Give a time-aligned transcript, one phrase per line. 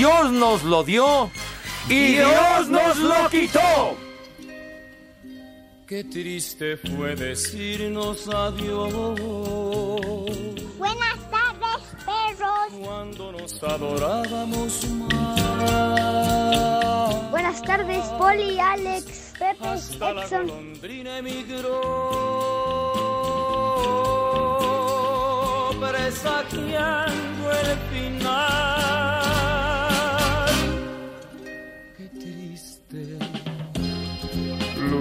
[0.00, 1.30] Dios nos lo dio
[1.86, 3.98] y Dios nos lo quitó.
[5.86, 8.94] Qué triste fue decirnos adiós.
[10.78, 12.72] Buenas tardes, perros.
[12.82, 15.40] Cuando nos adorábamos más.
[17.30, 20.46] Buenas tardes, Poli, Alex, Pepe, Hasta la Exxon.
[20.46, 21.80] golondrina emigró.
[25.78, 29.09] Presagiando el final.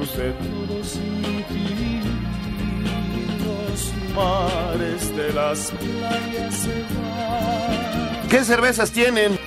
[0.10, 2.02] Luce todo sin ti.
[3.46, 8.28] Los mares de las playas se van.
[8.30, 9.40] ¿Qué cervezas tienen?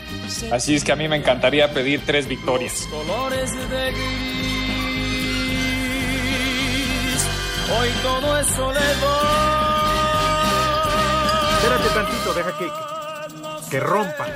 [0.51, 2.89] Así es que a mí me encantaría pedir tres victorias.
[2.91, 4.03] colores de gris.
[7.79, 8.83] Hoy todo es soledad.
[11.59, 14.27] Espérate tantito, deja que, que, que rompa.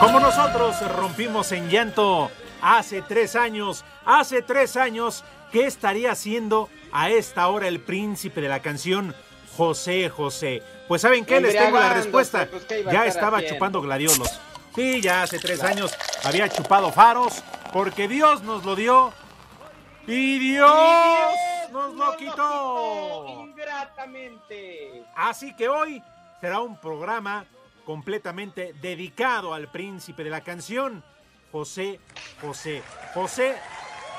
[0.00, 2.30] Como nosotros rompimos en llanto
[2.60, 8.48] hace tres años, hace tres años, ¿qué estaría haciendo a esta hora el príncipe de
[8.48, 9.14] la canción
[9.56, 10.62] José José?
[10.86, 11.40] Pues ¿saben qué?
[11.40, 12.46] Les tengo la respuesta.
[12.50, 13.56] pues, ¿qué iba a Ya estaba haciendo?
[13.56, 14.40] chupando gladiolos.
[14.74, 19.12] Sí, ya hace tres años había chupado faros porque Dios nos lo dio
[20.06, 20.70] y Dios
[21.72, 23.24] nos lo quitó.
[23.40, 25.04] Ingratamente.
[25.16, 26.02] Así que hoy
[26.40, 27.46] será un programa
[27.86, 31.02] completamente dedicado al príncipe de la canción,
[31.52, 32.00] José
[32.40, 32.82] José,
[33.14, 33.56] José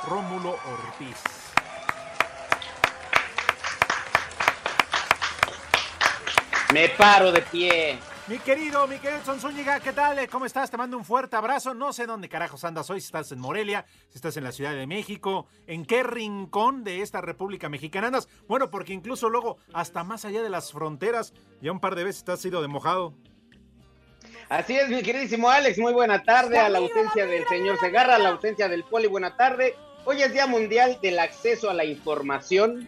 [0.08, 1.18] Rómulo Ortiz.
[6.74, 8.00] Me paro de pie.
[8.28, 10.28] Mi querido, mi querido Edson Zúñiga, ¿qué tal?
[10.28, 10.70] ¿Cómo estás?
[10.70, 11.74] Te mando un fuerte abrazo.
[11.74, 14.74] No sé dónde carajos andas hoy, si estás en Morelia, si estás en la Ciudad
[14.74, 18.28] de México, en qué rincón de esta República Mexicana andas.
[18.48, 22.26] Bueno, porque incluso luego, hasta más allá de las fronteras, ya un par de veces
[22.26, 23.14] te has ido de mojado.
[24.50, 28.20] Así es, mi queridísimo Alex, muy buena tarde a la ausencia del señor Segarra, a
[28.20, 29.76] la ausencia del Poli, buena tarde.
[30.06, 32.88] Hoy es Día Mundial del Acceso a la Información,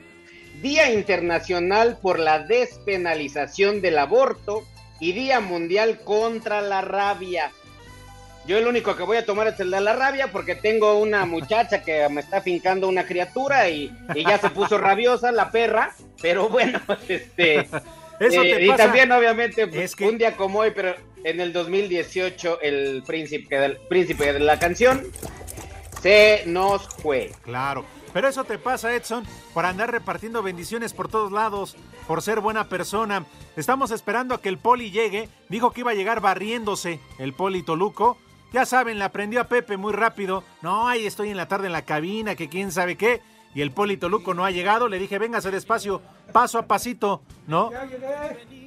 [0.61, 4.63] Día Internacional por la Despenalización del Aborto
[5.01, 7.51] y Día Mundial contra la Rabia.
[8.47, 11.25] Yo el único que voy a tomar es el de la rabia porque tengo una
[11.25, 15.93] muchacha que me está fincando una criatura y, y ya se puso rabiosa la perra,
[16.21, 17.67] pero bueno, este...
[18.19, 18.83] Eso Eh, te y pasa.
[18.85, 20.93] también, obviamente, Es que- un día como hoy, pero
[21.23, 25.03] en el 2018, el príncipe, de la canción
[26.01, 27.31] se nos fue.
[27.43, 27.85] Claro.
[28.13, 31.75] Pero eso te pasa, Edson, por andar repartiendo bendiciones por todos lados,
[32.07, 33.25] por ser buena persona.
[33.55, 35.29] Estamos esperando a que el poli llegue.
[35.47, 38.17] Dijo que iba a llegar barriéndose el poli Toluco.
[38.51, 40.43] Ya saben, le aprendió a Pepe muy rápido.
[40.63, 43.21] No, ahí estoy en la tarde en la cabina, que quién sabe qué.
[43.55, 44.87] Y el poli Toluco no ha llegado.
[44.87, 46.01] Le dije, véngase despacio,
[46.31, 47.71] paso a pasito, ¿no?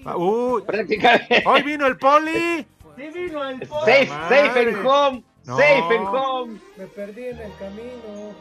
[0.04, 0.62] Ah, Uy,
[1.47, 2.66] hoy vino el poli.
[2.97, 4.47] Sí vino el Safe, Madre.
[4.47, 5.22] safe and home.
[5.44, 5.56] No.
[5.56, 6.60] Safe and home.
[6.76, 8.34] Me perdí en el camino.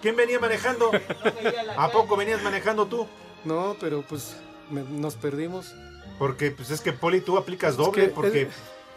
[0.00, 0.90] ¿Quién venía manejando?
[1.76, 3.06] ¿A poco venías manejando tú?
[3.44, 4.36] No, pero pues
[4.70, 5.74] me- nos perdimos.
[6.18, 8.48] Porque pues es que Poli tú aplicas doble que- porque Es,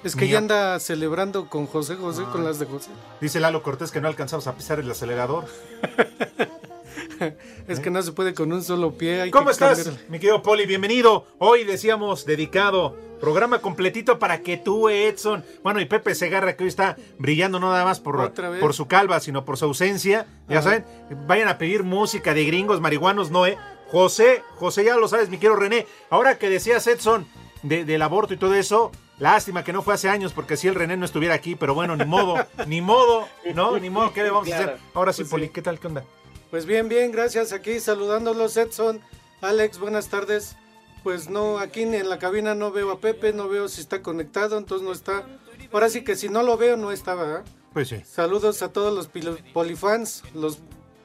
[0.04, 2.32] es que ya anda celebrando con José José, Ah.
[2.32, 2.90] con las de José.
[3.20, 5.46] dice Lalo Cortés que no alcanzamos a pisar el acelerador.
[7.68, 9.22] Es que no se puede con un solo pie.
[9.22, 10.66] hay ¿Cómo que estás, mi querido Poli?
[10.66, 11.26] Bienvenido.
[11.40, 16.70] Hoy decíamos dedicado programa completito para que tú, Edson, bueno, y Pepe Segarra que hoy
[16.70, 18.34] está brillando no nada más por,
[18.74, 20.26] su calva, sino por su ausencia.
[20.50, 20.62] Ya Ah.
[20.64, 20.86] saben,
[21.28, 23.58] vayan a pedir música de gringos, marihuanos, no, ¿eh?
[23.92, 25.86] José, José, ya lo sabes, mi querido René.
[26.10, 27.28] Ahora que decías, Edson,
[27.62, 30.74] de- del aborto y todo eso, lástima que no fue hace años, porque si el
[30.76, 33.78] René no estuviera aquí, pero bueno, ni modo, ni modo, ¿no?
[33.78, 34.78] Ni modo, ¿qué le vamos a hacer?
[34.96, 35.52] Ahora sí, Pues Poli, sí.
[35.54, 35.80] ¿qué tal?
[35.80, 36.04] ¿Qué onda?
[36.52, 37.54] Pues bien, bien, gracias.
[37.54, 39.02] Aquí saludándolos, Edson.
[39.42, 40.56] Alex, buenas tardes.
[41.04, 44.58] Pues no, aquí en la cabina no veo a Pepe, no veo si está conectado,
[44.58, 45.26] entonces no está.
[45.72, 47.44] Ahora sí que si no lo veo, no estaba.
[47.74, 48.02] Pues sí.
[48.06, 49.08] Saludos a todos los
[49.54, 50.60] polifans, los,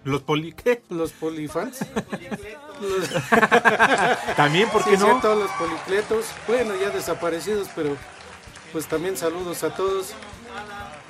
[0.04, 0.82] Los Poli, ¿qué?
[0.90, 1.78] los polifans.
[2.80, 3.08] Los-
[4.36, 5.16] También, ¿por Sí, sí, no?
[5.16, 7.96] a todos los policletos, bueno, ya desaparecidos, pero
[8.72, 10.12] pues también saludos a todos.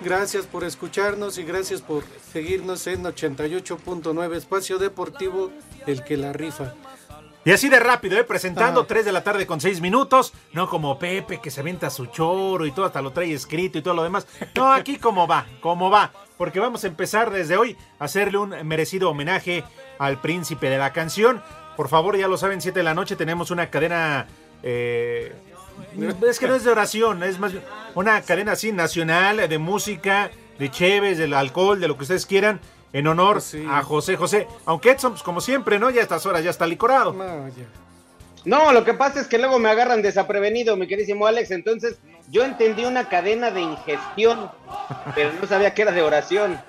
[0.03, 5.51] Gracias por escucharnos y gracias por seguirnos en 88.9 Espacio Deportivo,
[5.87, 6.75] el que la rifa.
[7.45, 8.25] Y así de rápido, ¿eh?
[8.25, 8.89] presentando Ajá.
[8.89, 10.33] 3 de la tarde con 6 minutos.
[10.53, 13.83] No como Pepe que se venta su choro y todo, hasta lo trae escrito y
[13.83, 14.27] todo lo demás.
[14.55, 16.13] No, aquí como va, como va.
[16.37, 19.65] Porque vamos a empezar desde hoy a hacerle un merecido homenaje
[19.99, 21.41] al príncipe de la canción.
[21.77, 24.27] Por favor, ya lo saben, 7 de la noche tenemos una cadena.
[24.63, 25.33] eh,
[26.29, 27.65] es que no es de oración, es más bien
[27.95, 32.61] una cadena así nacional de música, de cheves, del alcohol, de lo que ustedes quieran,
[32.93, 33.65] en honor sí.
[33.69, 34.47] a José José.
[34.67, 35.91] Aunque Edson, pues como siempre, ¿no?
[35.91, 37.13] Ya a estas horas ya está licorado.
[37.13, 37.65] No, ya.
[38.45, 41.51] No, lo que pasa es que luego me agarran desaprevenido, mi queridísimo Alex.
[41.51, 41.99] Entonces,
[42.31, 44.51] yo entendí una cadena de ingestión,
[45.17, 46.61] pero no sabía que era de oración.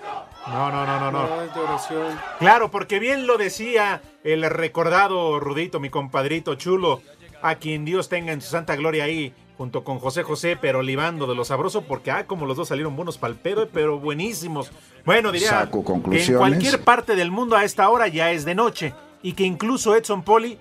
[0.47, 1.27] No, no, no, no, no.
[1.27, 2.19] No, es de oración.
[2.39, 7.01] Claro, porque bien lo decía el recordado Rudito, mi compadrito chulo,
[7.41, 11.25] a quien Dios tenga en su santa gloria ahí, junto con José José, pero libando
[11.27, 14.71] de lo sabroso, porque ah, como los dos salieron buenos pal pedo, pero buenísimos.
[15.05, 18.55] Bueno, diría Saco que en cualquier parte del mundo a esta hora ya es de
[18.55, 18.93] noche,
[19.23, 20.57] y que incluso Edson Poli,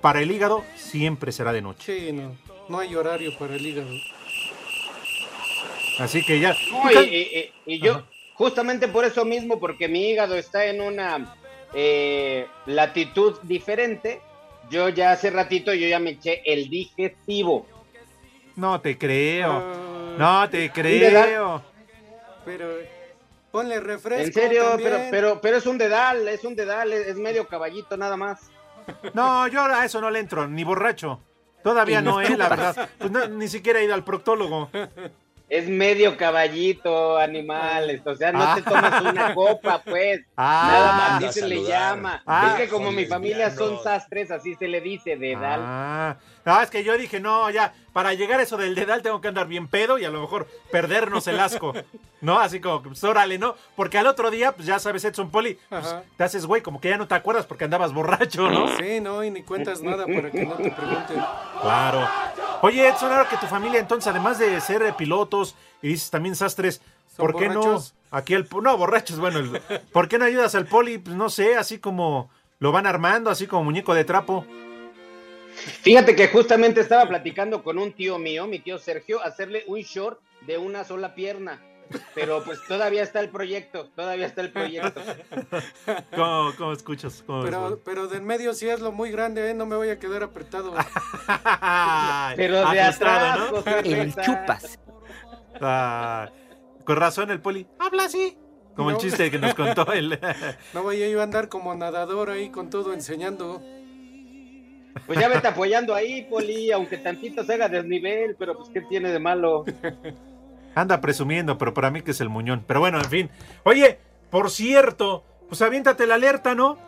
[0.00, 1.82] para el hígado, siempre será de noche.
[2.08, 2.36] Sí, no.
[2.68, 3.88] No hay horario para el hígado.
[5.98, 6.56] Así que ya.
[6.70, 8.02] No, y, y- y- y yo,
[8.34, 11.34] justamente por eso mismo, porque mi hígado está en una
[11.74, 14.20] eh, latitud diferente,
[14.70, 17.66] yo ya hace ratito yo ya me eché el digestivo.
[18.56, 20.16] No te creo.
[20.16, 21.24] No te ¿verdad?
[21.24, 21.62] creo.
[22.44, 22.68] Pero
[23.50, 24.26] ponle refresco.
[24.26, 24.90] En serio, también.
[24.90, 28.50] pero, pero, pero es un dedal, es un dedal, es, es medio caballito nada más.
[29.14, 31.20] No, yo a eso no le entro, ni borracho.
[31.62, 32.88] Todavía no, eh, la verdad.
[32.98, 34.70] Pues no, ni siquiera he ido al proctólogo.
[35.50, 38.00] Es medio caballito, animales.
[38.06, 40.20] O sea, no te tomas una copa, pues.
[40.42, 40.68] Ah.
[40.72, 42.22] Nada más, así se le llama.
[42.24, 42.54] Ah.
[42.54, 45.60] es que como mi familia son sastres, así se le dice, dedal.
[45.62, 46.16] Ah,
[46.46, 49.28] no, es que yo dije, no, ya, para llegar a eso del dedal tengo que
[49.28, 51.72] andar bien pedo y a lo mejor perdernos el asco,
[52.20, 52.38] ¿no?
[52.38, 53.54] Así como, pues órale, ¿no?
[53.76, 56.88] Porque al otro día, pues ya sabes, Edson Poli, pues, te haces güey, como que
[56.90, 58.68] ya no te acuerdas porque andabas borracho, ¿no?
[58.76, 61.16] Sí, no, y ni cuentas nada para que no te pregunten.
[61.62, 62.08] Claro.
[62.62, 66.80] Oye, Edson, ahora que tu familia, entonces, además de ser pilotos y dices también sastres,
[67.16, 67.94] ¿Son ¿por qué borrachos?
[68.12, 68.16] no?
[68.18, 68.46] Aquí el.
[68.62, 69.60] No, borrachos, bueno, el-
[69.92, 70.98] ¿por qué no ayudas al Poli?
[70.98, 74.44] Pues no sé, así como lo van armando, así como muñeco de trapo.
[75.82, 80.20] Fíjate que justamente estaba platicando con un tío mío, mi tío Sergio, hacerle un short
[80.46, 81.60] de una sola pierna.
[82.14, 85.00] Pero pues todavía está el proyecto, todavía está el proyecto.
[86.14, 87.24] ¿Cómo, cómo escuchas?
[87.26, 89.54] ¿Cómo Pero, pero de en medio sí es lo muy grande, ¿eh?
[89.54, 90.72] No me voy a quedar apretado.
[92.36, 93.56] Pero de ajustado, atrás, ¿no?
[93.62, 94.78] José El chupas.
[95.60, 96.30] Ah,
[96.84, 97.66] con razón el poli.
[97.78, 98.38] Habla así.
[98.76, 99.00] Como el No.
[99.00, 100.18] chiste que nos contó el.
[100.74, 103.60] No voy a yo a andar como nadador ahí con todo enseñando.
[105.06, 109.10] Pues ya vete apoyando ahí, Poli, aunque tantito se haga desnivel, pero pues ¿qué tiene
[109.10, 109.64] de malo?
[110.74, 112.64] Anda presumiendo, pero para mí que es el muñón.
[112.66, 113.30] Pero bueno, en fin.
[113.64, 113.98] Oye,
[114.30, 116.78] por cierto, pues aviéntate la alerta, ¿no?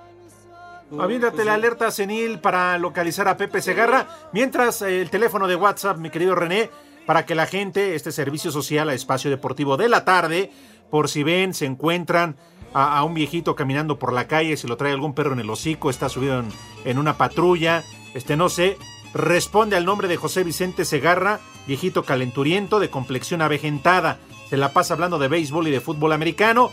[0.98, 1.58] Aviéntate Pues la sí.
[1.58, 4.06] alerta senil para localizar a Pepe Segarra.
[4.32, 6.70] Mientras eh, el teléfono de WhatsApp, mi querido René,
[7.06, 10.50] para que la gente, este servicio social a espacio deportivo de la tarde,
[10.90, 12.36] por si ven, se encuentran
[12.74, 15.50] a, a un viejito caminando por la calle, si lo trae algún perro en el
[15.50, 16.48] hocico, está subido en,
[16.84, 17.82] en una patrulla,
[18.14, 18.78] este no sé,
[19.14, 24.18] responde al nombre de José Vicente Segarra, viejito calenturiento de complexión avejentada.
[24.50, 26.70] Se la pasa hablando de béisbol y de fútbol americano.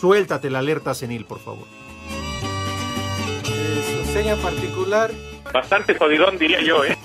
[0.00, 1.66] Suéltate la alerta senil, por favor.
[3.44, 5.10] Eh, su seña particular
[5.52, 6.96] Bastante jodidón, diría yo, ¿eh?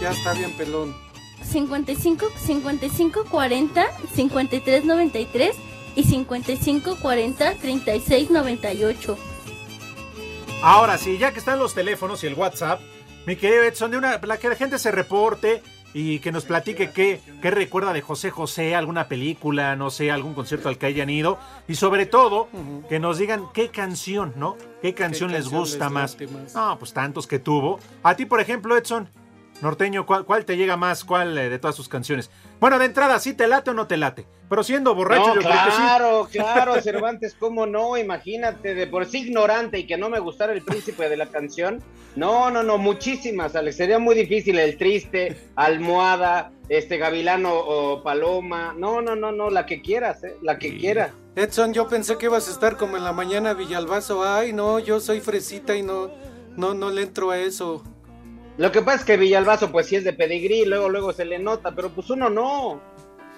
[0.00, 0.94] ya está bien pelón.
[1.42, 5.56] 55 55 40 53 93
[5.94, 9.18] y 55 40 36 98.
[10.62, 12.80] Ahora sí, ya que están los teléfonos y el WhatsApp,
[13.26, 16.90] mi querido Edson, de una, la que la gente se reporte y que nos platique
[16.90, 21.10] qué, qué recuerda de José José, alguna película, no sé, algún concierto al que hayan
[21.10, 21.38] ido.
[21.66, 22.48] Y sobre todo,
[22.88, 24.56] que nos digan qué canción, ¿no?
[24.82, 26.16] ¿Qué canción les canción gusta les más?
[26.30, 26.54] más?
[26.54, 27.80] No, pues tantos que tuvo.
[28.02, 29.08] A ti, por ejemplo, Edson,
[29.62, 31.04] norteño, ¿cuál, cuál te llega más?
[31.04, 32.30] ¿Cuál eh, de todas sus canciones?
[32.60, 34.26] Bueno, de entrada, ¿sí te late o no te late?
[34.48, 35.76] Pero siendo borracho, No, yo creo que sí.
[35.76, 37.96] claro, claro, Cervantes, ¿cómo no?
[37.98, 41.82] Imagínate, de por sí ignorante y que no me gustara el príncipe de la canción.
[42.14, 43.76] No, no, no, muchísimas, Alex.
[43.76, 48.74] Sería muy difícil el triste, almohada, este gavilano o paloma.
[48.76, 50.36] No, no, no, no, la que quieras, ¿eh?
[50.42, 51.10] La que quieras.
[51.34, 54.24] Edson, yo pensé que ibas a estar como en la mañana Villalbazo.
[54.24, 56.10] Ay, no, yo soy fresita y no,
[56.56, 57.84] no, no le entro a eso.
[58.58, 61.38] Lo que pasa es que Villalbazo, pues sí es de pedigrí, luego, luego se le
[61.38, 62.80] nota, pero pues uno no.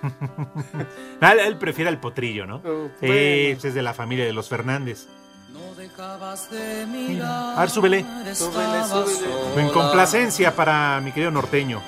[1.21, 2.57] Ah, Él, él prefiere el potrillo, ¿no?
[2.65, 3.55] Oh, Sí, bueno.
[3.55, 5.07] pues es de la familia de los Fernández.
[5.53, 7.57] No dejabas de mirar.
[7.59, 8.03] A ver, súbele.
[8.33, 9.63] Súbele, estabas súbele.
[9.63, 11.83] En complacencia para mi querido norteño.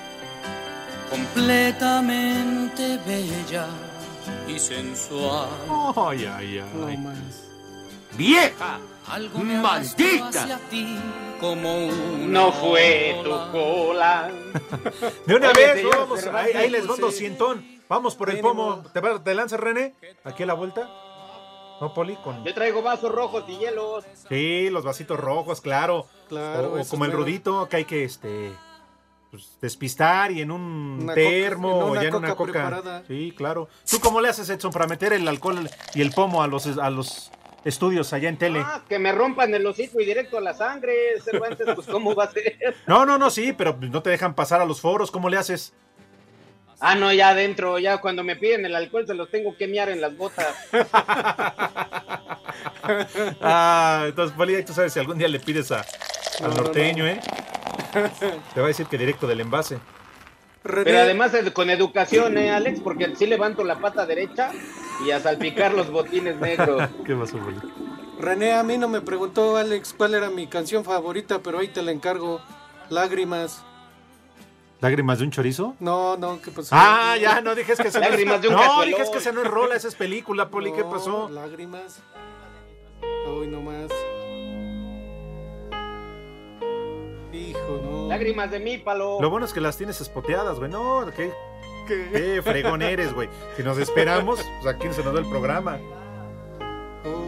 [1.11, 3.67] Completamente bella
[4.49, 5.49] y sensual.
[5.97, 6.97] Ay, ay, No ay.
[6.97, 7.17] más.
[8.17, 8.79] vieja,
[9.63, 10.59] maldita.
[12.27, 14.31] No fue tu cola.
[15.27, 17.65] De una Oye, vez, vamos, ahí, ahí les pues, doscientón.
[17.89, 18.83] Vamos por el pomo.
[18.93, 19.95] ¿Te, te lanzas, René?
[20.25, 20.89] ¿Aquí a la vuelta?
[21.81, 22.15] ¿No, Poli?
[22.17, 22.45] Con...
[22.45, 24.05] Yo traigo vasos rojos y hielos.
[24.29, 26.07] Sí, los vasitos rojos, claro.
[26.29, 28.53] Claro, o, como el rudito que hay que este
[29.31, 32.37] pues, despistar y en un Una termo coca- en o una ya en una coca
[32.37, 32.53] coca.
[32.53, 33.03] preparada.
[33.09, 33.69] Sí, claro.
[33.91, 36.91] ¿Tú cómo le haces, Edson, para meter el alcohol y el pomo a los, a
[36.91, 37.31] los
[37.65, 38.61] estudios allá en tele?
[38.65, 42.25] Ah, que me rompan el hocico y directo a la sangre, Cervantes, pues ¿cómo va
[42.25, 42.57] a ser?
[42.87, 45.11] No, no, no, sí, pero no te dejan pasar a los foros.
[45.11, 45.73] ¿Cómo le haces?
[46.81, 49.89] Ah, no, ya adentro, ya cuando me piden el alcohol se los tengo que miar
[49.91, 50.55] en las botas.
[53.41, 55.85] Ah, entonces, Poli, tú sabes si algún día le pides a, al
[56.43, 57.21] No, no, norteño, ¿eh?
[58.55, 59.79] Te va a decir que directo del envase.
[60.63, 62.81] Pero además con educación, ¿eh, Alex?
[62.81, 64.51] Porque sí levanto la pata derecha
[65.05, 66.89] y a salpicar los botines negros.
[67.07, 67.57] ¿Qué pasó, Poli?
[68.19, 71.83] René, a mí no me preguntó Alex cuál era mi canción favorita, pero ahí te
[71.83, 72.41] la encargo.
[72.91, 73.65] Lágrimas.
[74.81, 75.75] ¿Lágrimas de un chorizo?
[75.79, 76.71] No, no, ¿qué pasó?
[76.73, 79.33] Ah, ya, no dije que ese no es- Lágrimas de un No, dije que esa
[79.33, 81.29] no es rola, esa es película, Poli, ¿qué pasó?
[81.29, 82.01] Lágrimas.
[83.27, 83.91] Hoy nomás.
[87.33, 88.09] Hijo, no.
[88.09, 89.19] Lágrimas de mí, palo.
[89.21, 90.71] Lo bueno es que las tienes espoteadas, güey.
[90.71, 91.33] No, qué,
[92.13, 93.29] Qué fregón eres, güey.
[93.57, 95.79] Si nos esperamos, pues a quién se nos da el programa.
[97.05, 97.27] Oh.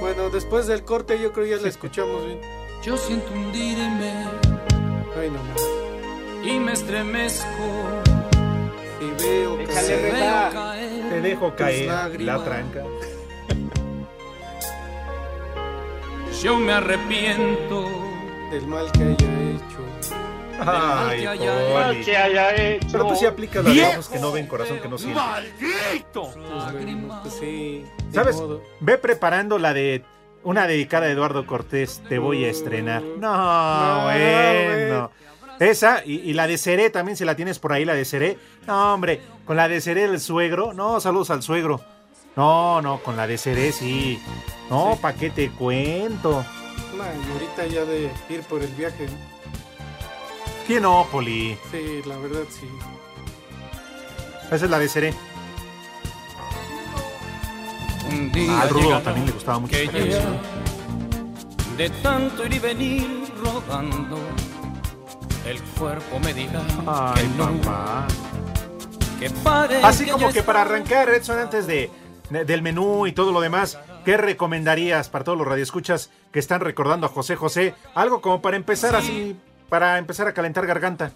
[0.00, 2.40] Bueno, después del corte yo creo ya la escuchamos bien.
[2.84, 4.12] Yo siento hundirme
[5.18, 5.62] Ay, nomás.
[6.42, 7.46] y me estremezco.
[9.00, 10.12] Y veo que se Veo
[10.52, 12.38] caer Te dejo caer lágrimas.
[12.38, 12.82] la tranca.
[16.42, 17.88] Yo me arrepiento.
[18.50, 19.78] del mal que haya hecho.
[20.60, 22.04] Ay, que haya Poli.
[22.04, 22.88] que haya hecho.
[22.92, 25.18] Pero tú sí aplicas la de ojos que no ven, corazón que no siente.
[25.20, 26.30] ¡Maldito!
[26.32, 27.84] Pues, pues sí.
[28.12, 28.36] ¿Sabes?
[28.36, 28.62] modo.
[28.80, 30.04] Ve preparando la de
[30.42, 33.02] una dedicada a Eduardo Cortés, te voy a estrenar.
[33.02, 35.10] No, No, bueno.
[35.60, 38.38] Esa y, y la de Seré también, si la tienes por ahí, la de Seré.
[38.66, 40.72] No, hombre, con la de Seré el suegro.
[40.74, 41.80] No, saludos al suegro.
[42.36, 44.20] No, no, con la de Seré sí.
[44.68, 44.98] No, Sí.
[45.00, 46.44] ¿pa' qué te cuento?
[46.94, 49.06] Y ahorita ya de ir por el viaje.
[49.06, 49.33] ¿Quién no,
[51.10, 51.58] Poli?
[51.70, 52.68] Sí, la verdad sí.
[54.50, 55.14] Esa es la de Seré.
[58.10, 60.38] Un día Al Rudo también le gustaba mucho que esta canción.
[61.76, 64.18] de tanto ir y venir rodando
[65.46, 68.06] el cuerpo me diga Ay, que no, papá.
[69.20, 71.90] que pare Así como que para arrancar, Edson, antes de,
[72.30, 76.60] de- del menú y todo lo demás, ¿qué recomendarías para todos los radioescuchas que están
[76.60, 77.74] recordando a José José?
[77.94, 79.36] Algo como para empezar así,
[79.68, 81.12] para empezar a calentar garganta.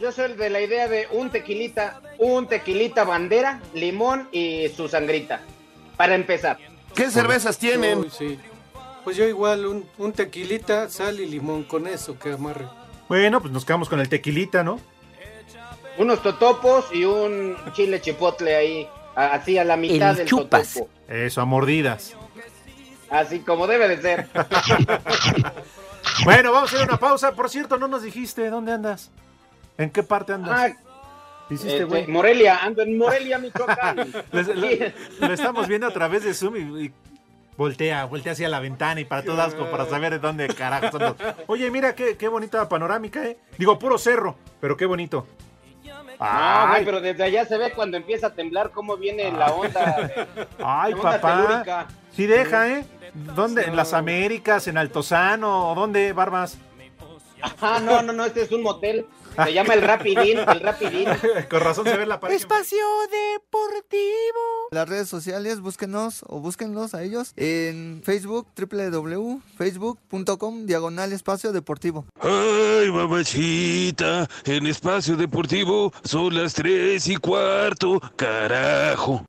[0.00, 5.40] Yo soy de la idea de un tequilita, un tequilita bandera, limón y su sangrita.
[5.96, 6.58] Para empezar.
[6.94, 7.98] ¿Qué cervezas tienen?
[8.00, 8.38] Uy, sí.
[9.04, 12.66] Pues yo igual, un, un tequilita, sal y limón con eso que amarre.
[13.08, 14.80] Bueno, pues nos quedamos con el tequilita, ¿no?
[15.98, 20.74] Unos totopos y un chile chipotle ahí, así a la mitad El del chupas.
[20.74, 20.90] totopo.
[21.08, 22.14] Eso, a mordidas.
[23.10, 24.28] Así como debe de ser.
[26.22, 27.32] Bueno, vamos a a una pausa.
[27.32, 29.10] Por cierto, no nos dijiste dónde andas.
[29.78, 30.52] ¿En qué parte andas?
[30.54, 30.76] Ah,
[31.50, 32.06] Hiciste, este, güey.
[32.06, 33.96] Morelia, ando en Morelia, Michoacán.
[34.32, 36.92] Les- lo, lo estamos viendo a través de Zoom y, y
[37.56, 41.16] voltea, voltea hacia la ventana y para todo asco, para saber de dónde carajo los-
[41.46, 43.36] Oye, mira qué, qué bonita panorámica, ¿eh?
[43.58, 45.26] Digo, puro cerro, pero qué bonito.
[46.20, 49.80] Ah, güey, pero desde allá se ve cuando empieza a temblar cómo viene la onda.
[50.02, 50.26] de-
[50.64, 51.36] ay, la onda papá.
[51.46, 51.86] telúrica.
[52.12, 52.84] Sí deja, ¿eh?
[53.14, 53.62] ¿Dónde?
[53.64, 54.66] ¿En las Américas?
[54.68, 55.70] ¿En Altozano?
[55.70, 56.58] ¿O dónde, Barbas?
[57.60, 59.06] Ah, no, no, no, este es un motel.
[59.42, 61.08] Se llama el Rapidín, el Rapidín.
[61.50, 62.36] Con razón se ve la pared.
[62.36, 62.78] Espacio
[63.10, 64.68] Deportivo.
[64.70, 72.06] Las redes sociales, búsquenos o búsquenlos a ellos en Facebook, www.facebook.com, diagonal espacio deportivo.
[72.20, 79.24] Ay, mamachita, en espacio deportivo son las tres y cuarto, carajo.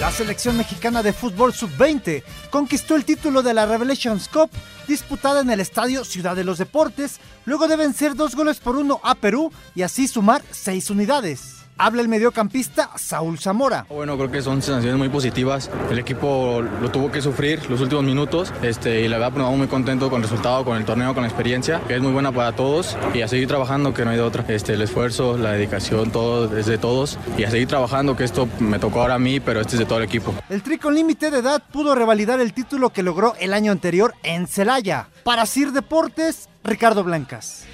[0.00, 4.48] La selección mexicana de fútbol sub-20 conquistó el título de la Revelations Cup
[4.88, 8.98] disputada en el estadio Ciudad de los Deportes, luego de vencer dos goles por uno
[9.04, 11.59] a Perú y así sumar seis unidades.
[11.82, 13.86] Habla el mediocampista Saúl Zamora.
[13.88, 15.70] Bueno, creo que son sensaciones muy positivas.
[15.90, 19.46] El equipo lo tuvo que sufrir los últimos minutos este, y la verdad pues, nos
[19.46, 22.12] vamos muy contentos con el resultado, con el torneo, con la experiencia, que es muy
[22.12, 24.44] buena para todos y a seguir trabajando, que no hay de otra.
[24.48, 28.46] Este, el esfuerzo, la dedicación, todo es de todos y a seguir trabajando, que esto
[28.58, 30.34] me tocó ahora a mí, pero este es de todo el equipo.
[30.50, 34.14] El tri con límite de edad pudo revalidar el título que logró el año anterior
[34.22, 35.08] en Celaya.
[35.24, 37.64] Para Sir Deportes, Ricardo Blancas.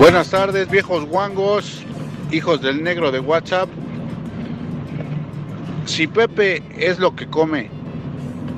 [0.00, 1.84] Buenas tardes, viejos guangos,
[2.32, 3.68] hijos del negro de WhatsApp.
[5.84, 7.68] Si Pepe es lo que come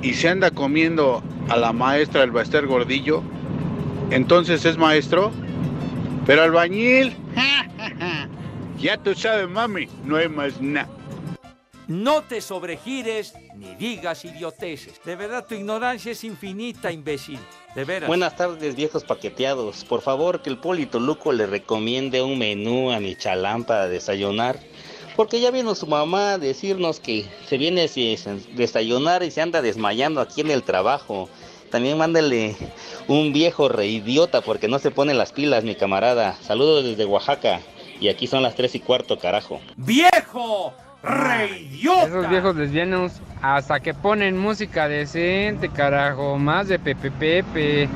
[0.03, 3.25] y se anda comiendo a la maestra del Baester Gordillo,
[4.13, 5.33] entonces es maestro.
[6.27, 7.17] Pero albañil,
[8.79, 11.02] ya tú sabes, mami, no hay más nada.
[11.89, 15.01] No te sobregires ni digas idioteces.
[15.05, 17.39] De verdad, tu ignorancia es infinita, imbécil.
[17.75, 18.07] De veras.
[18.07, 19.85] Buenas tardes, viejos paqueteados.
[19.85, 24.61] Por favor, que el Polito Luco le recomiende un menú a mi chalán para desayunar.
[25.17, 29.61] Porque ya vino su mamá a decirnos que se viene a desayunar y se anda
[29.61, 31.29] desmayando aquí en el trabajo.
[31.71, 32.55] También mándale
[33.09, 36.39] un viejo reidiota porque no se pone las pilas, mi camarada.
[36.43, 37.61] Saludos desde Oaxaca.
[38.01, 39.61] Y aquí son las tres y cuarto, carajo.
[39.77, 40.75] ¡Viejo!
[41.03, 42.07] ¡Reidiota!
[42.07, 46.39] Esos viejos lesbianos hasta que ponen música decente, carajo.
[46.39, 47.89] Más de Pepe Pepe.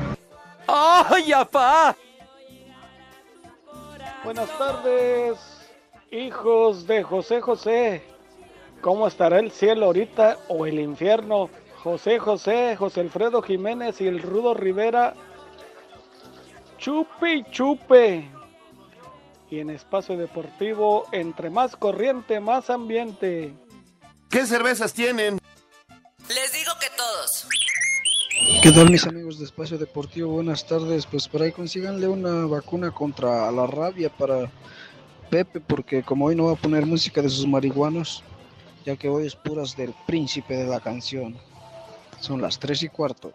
[0.67, 1.95] ¡Ay, apá!
[4.23, 5.39] Buenas tardes,
[6.11, 8.03] hijos de José José.
[8.81, 11.49] ¿Cómo estará el cielo ahorita o el infierno?
[11.81, 15.13] José José, José Alfredo Jiménez y el Rudo Rivera.
[16.77, 18.29] Chupe y chupe.
[19.49, 23.53] Y en espacio deportivo, entre más corriente, más ambiente.
[24.29, 25.39] ¿Qué cervezas tienen?
[26.27, 27.47] Les digo que todos.
[28.61, 30.33] ¿Qué tal mis amigos de Espacio Deportivo?
[30.33, 31.05] Buenas tardes.
[31.05, 34.51] Pues por ahí consíganle una vacuna contra la rabia para
[35.29, 38.23] Pepe, porque como hoy no va a poner música de sus marihuanos,
[38.85, 41.37] ya que hoy es puras del príncipe de la canción.
[42.19, 43.33] Son las tres y cuarto.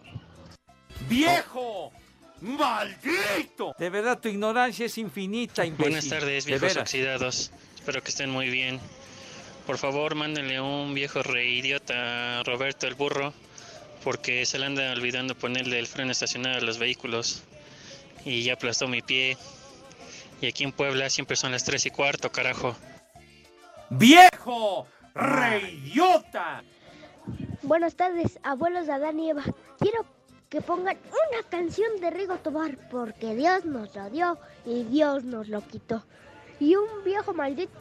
[1.09, 1.93] ¡Viejo!
[2.43, 3.73] ¡Maldito!
[3.79, 5.93] De verdad, tu ignorancia es infinita, imbécil.
[5.93, 7.53] Buenas tardes, De viejos oxidados.
[7.77, 8.81] Espero que estén muy bien.
[9.65, 13.33] Por favor, mándenle un viejo reidiota a Roberto el burro,
[14.03, 17.45] porque se le anda olvidando ponerle el freno estacionado a los vehículos.
[18.25, 19.37] Y ya aplastó mi pie.
[20.41, 22.75] Y aquí en Puebla siempre son las tres y cuarto, carajo.
[23.89, 24.89] ¡Viejo!
[25.15, 26.65] ¡Reidiota!
[27.63, 29.45] Buenas tardes, abuelos de Adán y Eva.
[29.79, 30.05] Quiero
[30.53, 35.49] que pongan una canción de Rigo Tobar porque Dios nos lo dio y Dios nos
[35.49, 36.05] lo quitó.
[36.61, 37.73] Y un viejo maldito,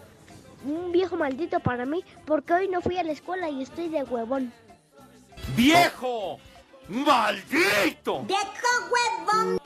[0.63, 4.03] un viejo maldito para mí porque hoy no fui a la escuela y estoy de
[4.03, 4.53] huevón.
[5.57, 6.39] ¡Viejo!
[6.87, 8.23] ¡Maldito!
[8.23, 9.59] ¡Viejo huevón!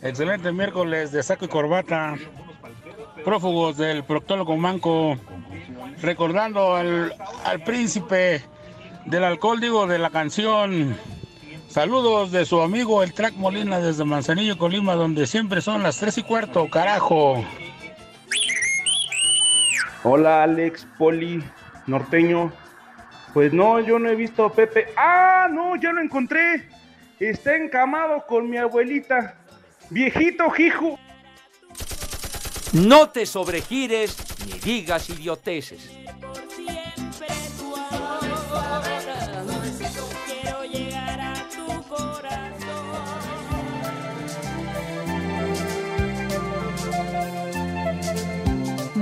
[0.00, 2.14] Excelente miércoles de saco y corbata.
[3.24, 5.16] Prófugos del proctólogo manco.
[6.00, 7.12] Recordando al,
[7.44, 8.44] al príncipe
[9.06, 10.96] del alcohol, digo, de la canción.
[11.70, 16.18] Saludos de su amigo el Track Molina desde Manzanillo, Colima, donde siempre son las tres
[16.18, 17.44] y cuarto, carajo.
[20.02, 21.40] Hola Alex, Poli,
[21.86, 22.52] norteño.
[23.32, 24.88] Pues no, yo no he visto a Pepe.
[24.96, 25.76] ¡Ah, no!
[25.76, 26.68] Ya lo encontré.
[27.20, 29.36] Está encamado con mi abuelita.
[29.90, 30.98] Viejito hijo.
[32.72, 35.88] No te sobregires ni digas idioteces.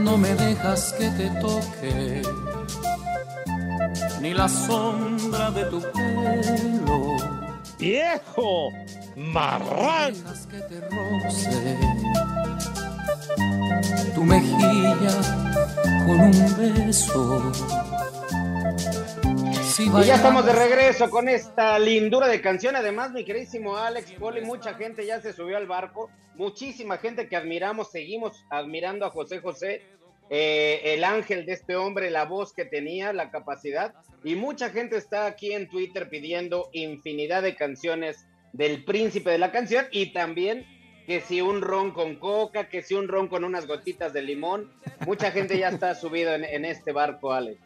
[0.09, 2.23] No me dejas que te toque
[4.23, 7.16] ni la sombra de tu pelo.
[7.79, 8.71] ¡Viejo!
[9.16, 10.14] ¡Marrán!
[10.14, 11.77] Dejas que te roce
[14.14, 15.14] tu mejilla
[16.07, 17.53] con un beso.
[19.62, 22.77] Si Y ya estamos de regreso con esta lindura de canción.
[22.77, 26.11] Además, mi queridísimo Alex Poli, mucha gente ya se subió al barco.
[26.35, 29.83] Muchísima gente que admiramos, seguimos admirando a José José,
[30.30, 33.94] eh, el ángel de este hombre, la voz que tenía, la capacidad.
[34.24, 39.52] Y mucha gente está aquí en Twitter pidiendo infinidad de canciones del príncipe de la
[39.52, 40.66] canción y también
[41.06, 44.70] que si un ron con coca, que si un ron con unas gotitas de limón.
[45.06, 47.58] Mucha gente ya está subido en, en este barco, Alex.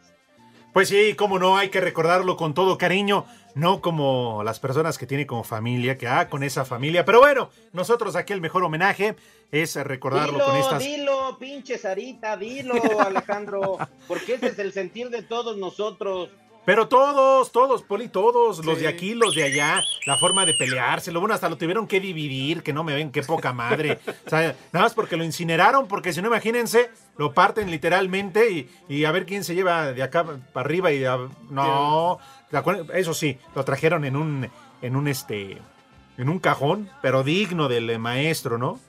[0.71, 5.07] Pues sí, cómo no, hay que recordarlo con todo cariño, no como las personas que
[5.07, 7.05] tiene como familia, que ah, con esa familia.
[7.05, 9.15] Pero bueno, nosotros aquí el mejor homenaje
[9.51, 10.83] es recordarlo dilo, con estas.
[10.83, 16.29] Dilo, pinche Sarita, dilo, Alejandro, porque ese es el sentir de todos nosotros.
[16.65, 21.19] Pero todos, todos, Poli, todos, los de aquí, los de allá, la forma de peleárselo,
[21.19, 23.99] bueno, hasta lo tuvieron que dividir, que no me ven, qué poca madre.
[24.25, 28.69] O sea, nada más porque lo incineraron, porque si no, imagínense, lo parten literalmente y,
[28.87, 32.19] y a ver quién se lleva de acá para arriba y de no.
[32.93, 34.49] Eso sí, lo trajeron en un,
[34.81, 35.57] en un este,
[36.17, 38.79] en un cajón, pero digno del maestro, ¿no?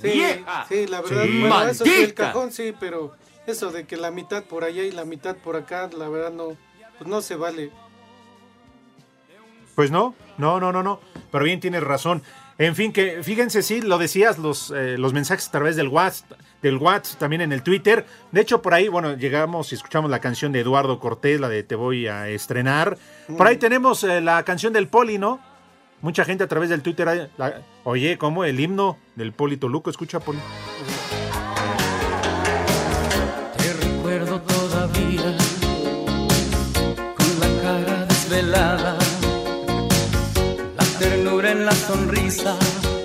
[0.00, 0.66] Sí, ¡Vieja!
[0.68, 1.40] sí, la verdad, Sí.
[1.40, 3.14] bueno, eso sí, el cajón sí, pero
[3.46, 6.56] eso de que la mitad por allá y la mitad por acá, la verdad no,
[6.98, 7.70] pues no se vale.
[9.74, 11.00] Pues no, no, no, no, no.
[11.30, 12.22] Pero bien tienes razón.
[12.58, 16.38] En fin, que fíjense, sí, lo decías, los, eh, los mensajes a través del WhatsApp,
[16.62, 18.06] del WhatsApp, también en el Twitter.
[18.32, 21.62] De hecho, por ahí, bueno, llegamos y escuchamos la canción de Eduardo Cortés, la de
[21.62, 22.96] Te voy a estrenar.
[23.36, 25.38] Por ahí tenemos eh, la canción del Poli, ¿no?
[26.00, 27.30] Mucha gente a través del Twitter.
[27.36, 28.42] la- oye, ¿cómo?
[28.44, 29.90] El himno del Poli Toluco.
[29.90, 30.38] Escucha, Poli.
[33.58, 35.36] Te recuerdo todavía
[37.16, 38.85] con la cara desvelada, la
[41.46, 42.56] ternura en la sonrisa,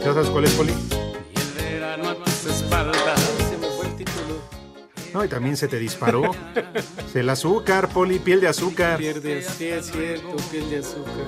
[0.04, 0.74] ¿Ya sabes cuál es, Poli?
[0.74, 2.98] el verano a tus espaldas.
[5.14, 6.32] No, y también se te disparó.
[7.14, 8.98] el azúcar, Poli, piel de azúcar.
[8.98, 11.26] Pierde, sí, es cierto, piel de azúcar.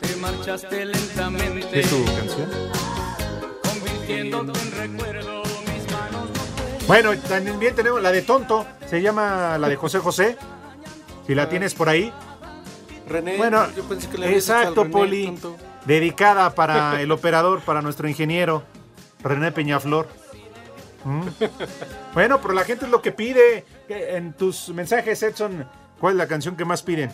[0.00, 2.50] Te marchaste lentamente, ¿Es tu canción?
[3.62, 5.42] convirtiéndote en recuerdo.
[5.42, 6.28] Mis manos
[6.86, 8.66] Bueno, también tenemos la de Tonto.
[8.88, 10.38] Se llama la de José José.
[11.26, 12.10] Si la tienes por ahí.
[13.08, 15.26] René, Bueno, yo pensé que le exacto, René, Poli.
[15.26, 15.56] tonto.
[15.86, 18.64] Dedicada para el operador, para nuestro ingeniero,
[19.22, 20.08] René Peñaflor.
[21.04, 21.22] ¿Mm?
[22.12, 23.64] Bueno, pero la gente es lo que pide.
[23.86, 25.68] ¿Qué- En tus mensajes, Edson,
[26.00, 27.10] ¿cuál es la canción que más piden?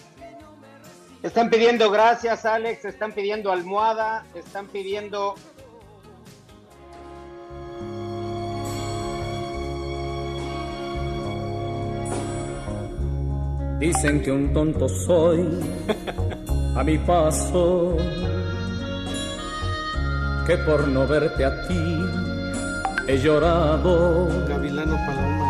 [1.23, 2.85] Están pidiendo gracias, Alex.
[2.87, 4.25] Están pidiendo almohada.
[4.35, 5.35] Están pidiendo.
[13.79, 15.49] Dicen que un tonto soy
[16.77, 17.97] a mi paso,
[20.47, 22.01] que por no verte a ti
[23.07, 24.29] he llorado.
[24.49, 25.43] Gavilano Paloma.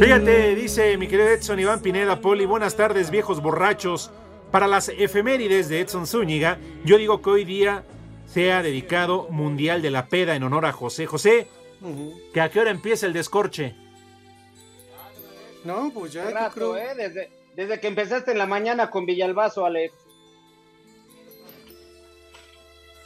[0.00, 4.10] Fíjate, dice mi querido Edson Iván Pineda Poli, buenas tardes viejos borrachos.
[4.50, 7.84] Para las efemérides de Edson Zúñiga, yo digo que hoy día
[8.26, 11.48] sea dedicado Mundial de la Peda en honor a José José,
[12.32, 13.74] que a qué hora empieza el descorche.
[15.64, 16.76] No, pues ya, rato, creo.
[16.78, 16.94] ¿eh?
[16.96, 19.92] Desde, desde que empezaste en la mañana con Villalbazo, Alex.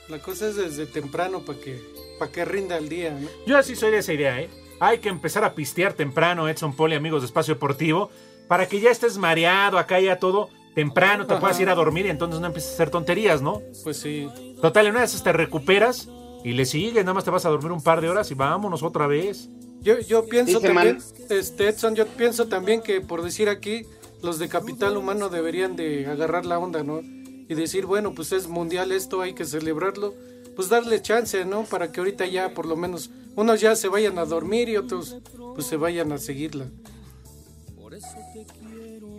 [0.08, 1.80] La cosa es desde temprano para que,
[2.18, 3.28] para que rinda el día, ¿no?
[3.46, 4.48] Yo así soy de esa idea, ¿eh?
[4.80, 8.10] Hay que empezar a pistear temprano, Edson Poli, amigos de Espacio Deportivo,
[8.46, 11.40] para que ya estés mareado, acá ya todo temprano, te Ajá.
[11.40, 13.60] puedas ir a dormir y entonces no empieces a hacer tonterías, ¿no?
[13.82, 14.28] Pues sí.
[14.62, 16.08] Total, en una de esas te recuperas
[16.44, 18.82] y le sigues, nada más te vas a dormir un par de horas y vámonos
[18.82, 19.48] otra vez.
[19.80, 23.84] Yo, yo pienso Dice también, este Edson, yo pienso también que por decir aquí,
[24.22, 27.00] los de capital humano deberían de agarrar la onda, ¿no?
[27.48, 30.14] Y decir, bueno, pues es mundial esto, hay que celebrarlo.
[30.54, 31.64] Pues darle chance, ¿no?
[31.64, 35.16] Para que ahorita ya por lo menos unos ya se vayan a dormir y otros
[35.54, 36.66] pues se vayan a seguirla.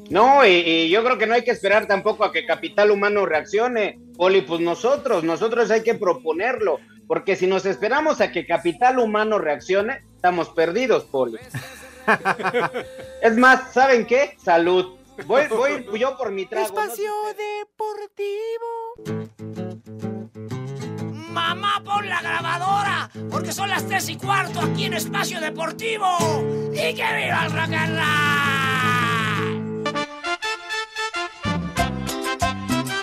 [0.09, 3.25] No, y, y yo creo que no hay que esperar tampoco a que Capital Humano
[3.25, 3.99] reaccione.
[4.17, 6.79] Poli, pues nosotros, nosotros hay que proponerlo.
[7.07, 11.39] Porque si nos esperamos a que Capital Humano reaccione, estamos perdidos, Poli.
[13.21, 14.35] es más, ¿saben qué?
[14.43, 14.98] Salud.
[15.25, 15.43] Voy,
[15.89, 16.75] voy yo por mi trago.
[16.75, 16.81] ¿no?
[21.31, 26.07] Mamá, pon la grabadora, porque son las tres y cuarto aquí en Espacio Deportivo.
[26.73, 28.69] ¡Y que viva el rock and roll!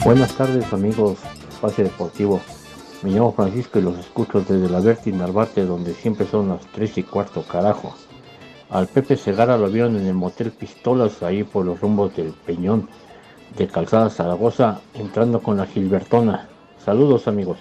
[0.05, 1.19] Buenas tardes amigos,
[1.51, 2.41] Espacio Deportivo.
[3.03, 6.99] Me llamo Francisco y los escucho desde la Berti Narvarte donde siempre son las 3
[6.99, 7.95] y cuarto, carajo.
[8.71, 12.89] Al Pepe Segara lo vieron en el motel Pistolas ahí por los rumbos del Peñón
[13.57, 16.49] de Calzada Zaragoza entrando con la Gilbertona.
[16.85, 17.59] Saludos amigos.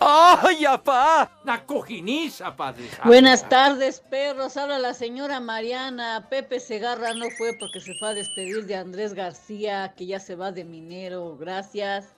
[0.00, 1.30] ¡Ay, apá!
[1.44, 2.84] ¡La cojiniza, padre!
[3.04, 4.56] Buenas tardes, perros.
[4.56, 6.26] Habla la señora Mariana.
[6.28, 10.34] Pepe Segarra no fue porque se fue a despedir de Andrés García, que ya se
[10.34, 11.36] va de minero.
[11.38, 12.14] Gracias.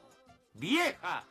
[0.55, 1.25] ¡Vieja!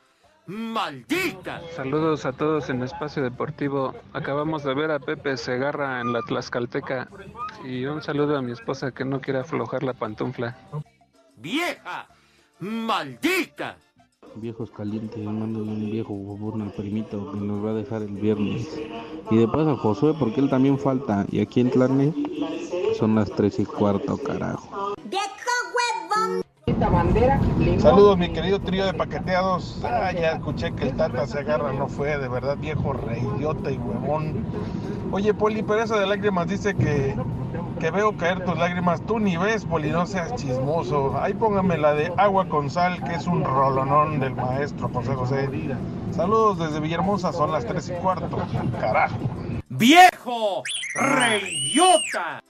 [0.47, 1.61] ¡Maldita!
[1.75, 3.93] Saludos a todos en Espacio Deportivo.
[4.13, 7.09] Acabamos de ver a Pepe Segarra en la Tlaxcalteca.
[7.65, 10.57] Y un saludo a mi esposa que no quiere aflojar la pantufla.
[11.35, 12.07] ¡Vieja!
[12.61, 13.75] ¡Maldita!
[14.35, 18.79] Viejos calientes, mándale un viejo bobón al primito que nos va a dejar el viernes.
[19.29, 21.25] Y de paso a Josué, porque él también falta.
[21.29, 22.13] Y aquí en Tlarne
[22.97, 24.86] son las 3 y cuarto, carajo.
[27.79, 29.81] Saludos, mi querido trío de paqueteados.
[29.83, 33.77] Ah, ya escuché que el Tata se agarra, no fue, de verdad, viejo reidiota y
[33.77, 34.45] huevón.
[35.11, 37.15] Oye, Poli, pero eso de lágrimas dice que,
[37.79, 39.01] que veo caer tus lágrimas.
[39.01, 41.17] Tú ni ves, Poli, no seas chismoso.
[41.19, 45.49] Ahí póngame la de agua con sal, que es un rolonón del maestro José José.
[46.11, 48.37] Saludos desde Villahermosa, son las 3 y cuarto.
[48.79, 49.17] Carajo.
[49.69, 50.63] ¡Viejo!
[50.95, 52.41] ¡Reyota!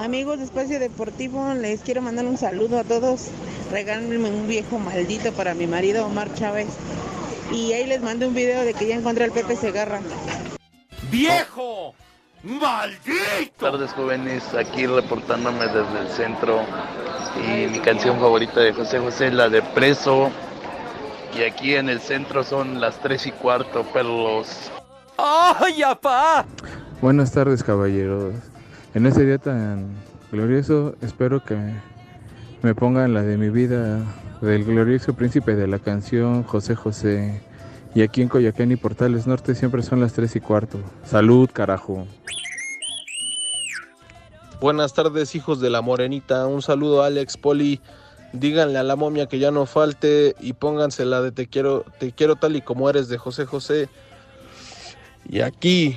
[0.00, 3.28] Amigos de Espacio Deportivo, les quiero mandar un saludo a todos.
[3.70, 6.68] Regálenme un viejo maldito para mi marido Omar Chávez.
[7.52, 10.00] Y ahí les mandé un video de que ya encontré al Pepe Segarra.
[11.10, 11.94] ¡Viejo!
[12.42, 13.02] ¡Maldito!
[13.06, 16.62] Buenas tardes jóvenes, aquí reportándome desde el centro
[17.36, 20.30] y mi canción favorita de José José es la de Preso
[21.38, 24.70] y aquí en el centro son las 3 y cuarto, perros.
[25.16, 26.44] ¡Ay, apá!
[27.00, 28.34] Buenas tardes, caballeros.
[28.94, 29.86] En este día tan
[30.30, 31.56] glorioso, espero que
[32.60, 34.04] me pongan la de mi vida
[34.42, 37.40] del glorioso príncipe de la canción José José.
[37.94, 40.78] Y aquí en Coyoacán y Portales Norte siempre son las 3 y cuarto.
[41.04, 42.06] Salud, carajo.
[44.60, 46.46] Buenas tardes, hijos de la morenita.
[46.46, 47.80] Un saludo a Alex Poli.
[48.34, 52.12] Díganle a la momia que ya no falte y pónganse la de te quiero, te
[52.12, 53.88] quiero tal y como eres de José José.
[55.28, 55.96] Y aquí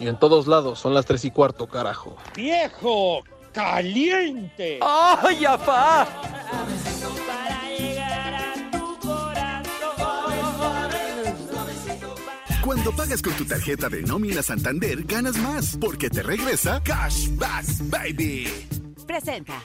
[0.00, 2.16] y en todos lados son las 3 y cuarto, carajo.
[2.34, 4.80] ¡Viejo caliente!
[4.82, 6.08] ¡Ay, apá!
[12.64, 18.46] Cuando pagas con tu tarjeta de nómina Santander, ganas más, porque te regresa Cashback Baby.
[19.06, 19.60] Presenta.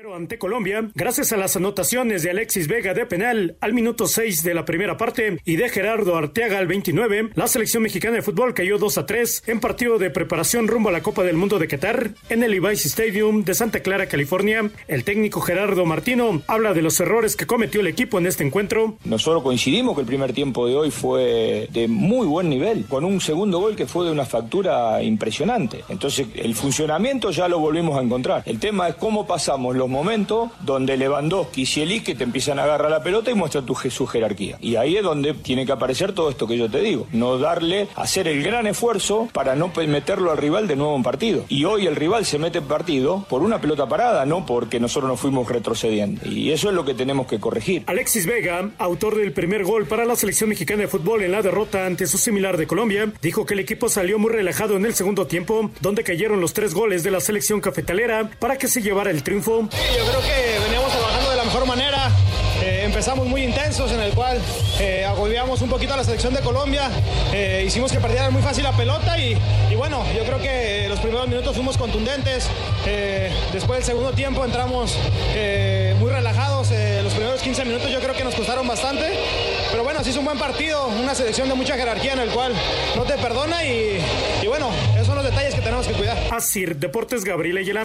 [0.00, 4.44] Cero ante Colombia, gracias a las anotaciones de Alexis Vega de penal al minuto 6
[4.44, 8.54] de la primera parte y de Gerardo Arteaga al 29, la selección mexicana de fútbol
[8.54, 11.66] cayó 2 a 3 en partido de preparación rumbo a la Copa del Mundo de
[11.66, 14.70] Qatar en el Levi's Stadium de Santa Clara, California.
[14.86, 18.98] El técnico Gerardo Martino habla de los errores que cometió el equipo en este encuentro.
[19.04, 23.20] Nosotros coincidimos que el primer tiempo de hoy fue de muy buen nivel, con un
[23.20, 25.82] segundo gol que fue de una factura impresionante.
[25.88, 28.44] Entonces, el funcionamiento ya lo volvimos a encontrar.
[28.46, 32.90] El tema es cómo pasamos los momentos donde Lewandowski y Zielinski te empiezan a agarrar
[32.90, 34.58] la pelota y muestran tu, su jerarquía.
[34.60, 37.06] Y ahí es donde tiene que aparecer todo esto que yo te digo.
[37.12, 41.44] No darle, hacer el gran esfuerzo para no meterlo al rival de nuevo en partido.
[41.48, 45.10] Y hoy el rival se mete en partido por una pelota parada, no porque nosotros
[45.10, 46.20] nos fuimos retrocediendo.
[46.28, 47.84] Y eso es lo que tenemos que corregir.
[47.86, 51.86] Alexis Vega, autor del primer gol para la selección mexicana de fútbol en la derrota
[51.86, 55.26] ante su similar de Colombia, dijo que el equipo salió muy relajado en el segundo
[55.26, 59.22] tiempo, donde cayeron los tres goles de la selección cafetalera para que se llevara el
[59.22, 59.68] triunfo.
[59.78, 62.10] Sí, yo creo que veníamos trabajando de la mejor manera.
[62.62, 64.40] Eh, empezamos muy intensos en el cual
[64.80, 65.06] eh,
[65.60, 66.90] un poquito a la selección de Colombia.
[67.32, 69.36] Eh, hicimos que perdieran muy fácil la pelota y,
[69.70, 72.48] y bueno, yo creo que los primeros minutos fuimos contundentes.
[72.86, 74.96] Eh, después del segundo tiempo entramos
[75.98, 76.70] muy relajados.
[77.02, 79.06] Los primeros 15 minutos yo creo que nos costaron bastante.
[79.70, 82.52] Pero bueno, sí es un buen partido, una selección de mucha jerarquía en el cual
[82.96, 84.00] no te perdona y,
[84.42, 86.16] y bueno, esos son los detalles que tenemos que cuidar.
[86.30, 87.84] Así, Deportes Gabriel Ayala.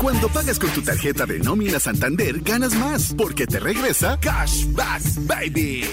[0.00, 5.84] Cuando pagas con tu tarjeta de nómina Santander, ganas más, porque te regresa Cashback Baby.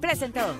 [0.00, 0.54] Presentó.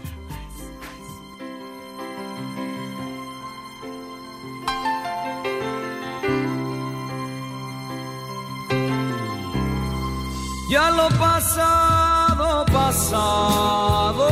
[10.68, 14.28] Ya lo pasado, pasado.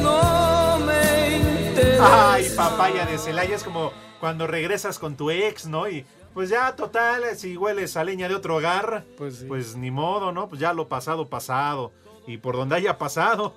[0.00, 2.34] No me interesa.
[2.34, 5.88] Ay, papaya de Celaya es como cuando regresas con tu ex, ¿no?
[5.88, 10.48] Y pues ya, total, si hueles a leña de otro hogar, pues, ni modo, ¿no?
[10.48, 11.92] Pues ya lo pasado, pasado.
[12.26, 13.54] Y por donde haya pasado,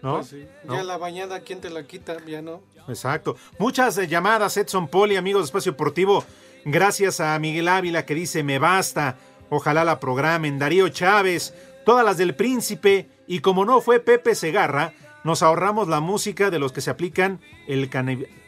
[0.00, 0.18] ¿no?
[0.18, 0.46] Pues sí.
[0.62, 0.76] ¿No?
[0.76, 2.18] Ya la bañada, ¿quién te la quita?
[2.24, 2.62] Ya no.
[2.86, 3.36] Exacto.
[3.58, 6.24] Muchas eh, llamadas, Edson Poli, amigos de Espacio Deportivo.
[6.64, 9.16] Gracias a Miguel Ávila que dice, me basta.
[9.50, 10.60] Ojalá la programen.
[10.60, 11.52] Darío Chávez,
[11.84, 13.10] todas las del Príncipe.
[13.26, 14.92] Y como no fue Pepe Segarra,
[15.24, 17.90] nos ahorramos la música de los que se aplican el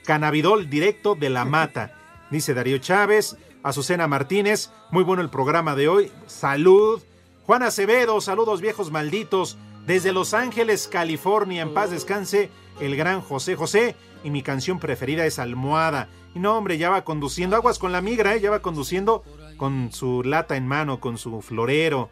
[0.05, 1.93] cannabidol directo de la mata.
[2.31, 6.13] Dice Darío Chávez, Azucena Martínez, muy bueno el programa de hoy.
[6.27, 7.03] Salud.
[7.47, 9.59] Juan Acevedo, saludos viejos malditos.
[9.87, 13.97] Desde Los Ángeles, California, en paz descanse el gran José José.
[14.23, 16.09] Y mi canción preferida es Almohada.
[16.35, 17.57] Y no, hombre, ya va conduciendo.
[17.57, 18.41] Aguas con la migra, ¿eh?
[18.41, 19.23] ya va conduciendo
[19.57, 22.11] con su lata en mano, con su florero.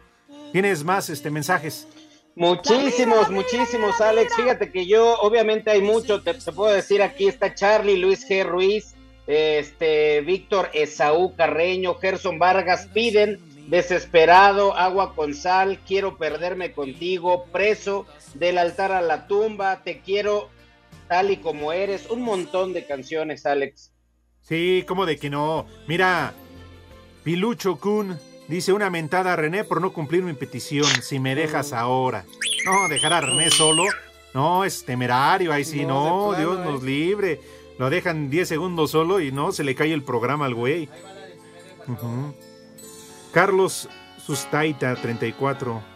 [0.51, 1.87] ¿Tienes más este, mensajes?
[2.35, 4.35] Muchísimos, muchísimos, Alex.
[4.35, 8.43] Fíjate que yo, obviamente hay mucho, te, te puedo decir, aquí está Charlie, Luis G.
[8.43, 8.95] Ruiz,
[9.27, 18.05] este, Víctor Esaú Carreño, Gerson Vargas, piden desesperado, agua con sal, quiero perderme contigo, preso,
[18.33, 20.49] del altar a la tumba, te quiero
[21.07, 23.93] tal y como eres, un montón de canciones, Alex.
[24.41, 25.67] Sí, como de que no.
[25.87, 26.33] Mira,
[27.23, 30.85] Pilucho Kun dice una mentada a René por no cumplir mi petición.
[31.01, 32.25] Si me dejas ahora.
[32.65, 33.83] No, dejar a René solo.
[34.33, 35.51] No, es temerario.
[35.51, 37.41] Ahí sí, No, no, Dios nos libre.
[37.77, 40.89] Lo dejan 10 segundos solo y no, se le cae el programa al güey.
[41.87, 42.33] Ujú.
[43.31, 43.89] Carlos
[44.25, 45.92] Sustaita, 34.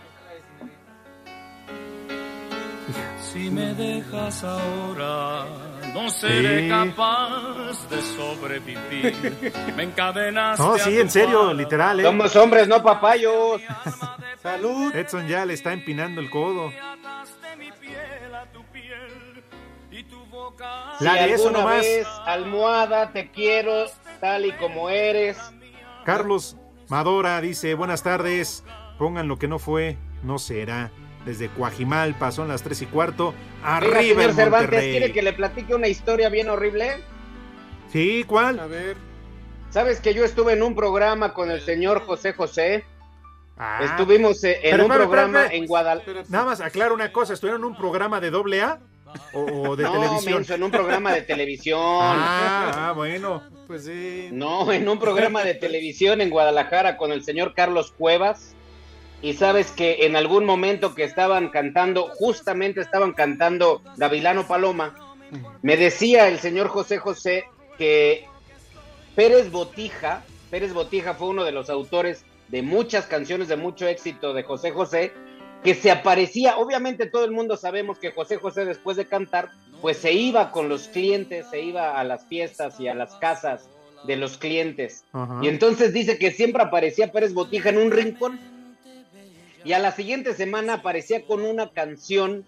[3.38, 5.46] Si me dejas ahora,
[5.94, 6.70] no seré Sí.
[6.70, 9.54] capaz de sobrevivir.
[9.76, 10.64] Me encadenaste.
[10.64, 12.00] No, a sí, tu en serio, literal.
[12.00, 12.04] ¿eh?
[12.04, 13.62] Somos hombres, no papayos.
[14.42, 14.96] Salud.
[14.96, 16.72] Edson ya le está empinando el codo.
[21.00, 21.82] La si de eso nomás.
[21.82, 23.86] vez, almohada, te quiero
[24.20, 25.38] tal y como eres.
[26.06, 26.58] Carlos
[26.90, 28.64] Madora dice, buenas tardes,
[28.98, 30.90] pongan lo que no fue, no será.
[31.28, 33.28] Desde Coajimalpa, son las tres y cuarto.
[33.28, 34.82] Oiga, Arriba señor el Cervantes.
[34.82, 37.04] ¿quiere que le platique una historia bien horrible?
[37.92, 38.58] Sí, ¿cuál?
[38.62, 38.96] A ver.
[39.70, 42.86] ¿Sabes que yo estuve en un programa con el señor José José?
[43.58, 43.82] Ah.
[43.84, 46.24] Estuvimos eh, en Pero, un programa en Guadalajara.
[46.30, 48.80] Nada más aclaro una cosa, ¿estuvieron en un programa de doble A
[49.34, 50.36] o, o de no, televisión?
[50.36, 51.80] menso, en un programa de televisión.
[51.82, 53.44] Ah, ah, bueno.
[53.68, 54.30] Pues sí.
[54.32, 58.56] No, en un programa de televisión en Guadalajara con el señor Carlos Cuevas.
[59.22, 64.96] Y sabes que en algún momento que estaban cantando, justamente estaban cantando Gavilano Paloma,
[65.62, 67.46] me decía el señor José José
[67.78, 68.26] que
[69.16, 74.34] Pérez Botija, Pérez Botija fue uno de los autores de muchas canciones de mucho éxito
[74.34, 75.12] de José José,
[75.64, 79.50] que se aparecía, obviamente todo el mundo sabemos que José José después de cantar,
[79.82, 83.68] pues se iba con los clientes, se iba a las fiestas y a las casas
[84.06, 85.04] de los clientes.
[85.12, 85.40] Ajá.
[85.42, 88.40] Y entonces dice que siempre aparecía Pérez Botija en un rincón
[89.68, 92.46] y a la siguiente semana aparecía con una canción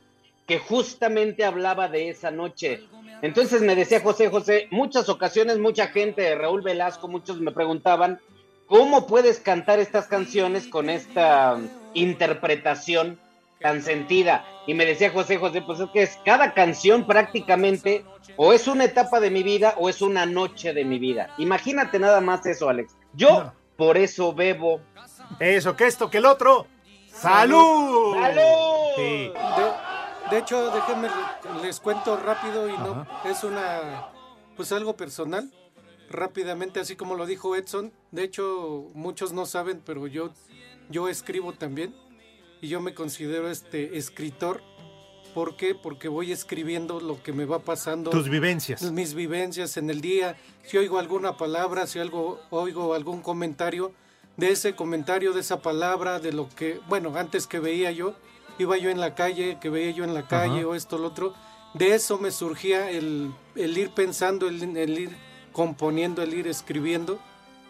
[0.48, 2.86] que justamente hablaba de esa noche.
[3.22, 8.22] Entonces me decía José José, muchas ocasiones mucha gente, Raúl Velasco, muchos me preguntaban,
[8.68, 11.60] ¿cómo puedes cantar estas canciones con esta
[11.94, 13.20] interpretación
[13.60, 14.46] tan sentida?
[14.66, 18.06] Y me decía José José, pues es que es cada canción prácticamente
[18.38, 21.34] o es una etapa de mi vida o es una noche de mi vida.
[21.38, 22.96] Imagínate nada más eso, Alex.
[23.14, 24.80] Yo por eso bebo.
[25.42, 26.66] Eso, que esto, que el otro.
[27.22, 28.16] ¡Salud!
[28.16, 28.44] ¡Salud!
[28.96, 29.32] Sí.
[29.32, 31.10] De, de hecho, déjenme
[31.62, 34.10] les cuento rápido y no es una
[34.56, 35.52] pues algo personal.
[36.10, 37.94] Rápidamente, así como lo dijo Edson.
[38.12, 40.32] De hecho, muchos no saben, pero yo
[40.90, 41.96] yo escribo también
[42.62, 44.62] y yo me considero este escritor.
[45.34, 45.76] ¿Por qué?
[45.76, 48.10] Porque voy escribiendo lo que me va pasando.
[48.10, 48.82] Tus vivencias.
[48.92, 50.36] Mis vivencias en el día.
[50.64, 53.94] Si oigo alguna palabra, si algo, oigo algún comentario,
[54.40, 58.14] de ese comentario, de esa palabra, de lo que, bueno, antes que veía yo,
[58.58, 60.68] iba yo en la calle, que veía yo en la calle Ajá.
[60.68, 61.34] o esto, lo otro,
[61.74, 65.16] de eso me surgía el, el ir pensando, el, el ir
[65.52, 67.20] componiendo, el ir escribiendo.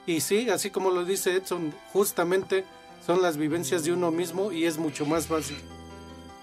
[0.06, 2.66] Y sí, así como lo dice Edson, justamente
[3.06, 5.58] son las vivencias de uno mismo y es mucho más fácil.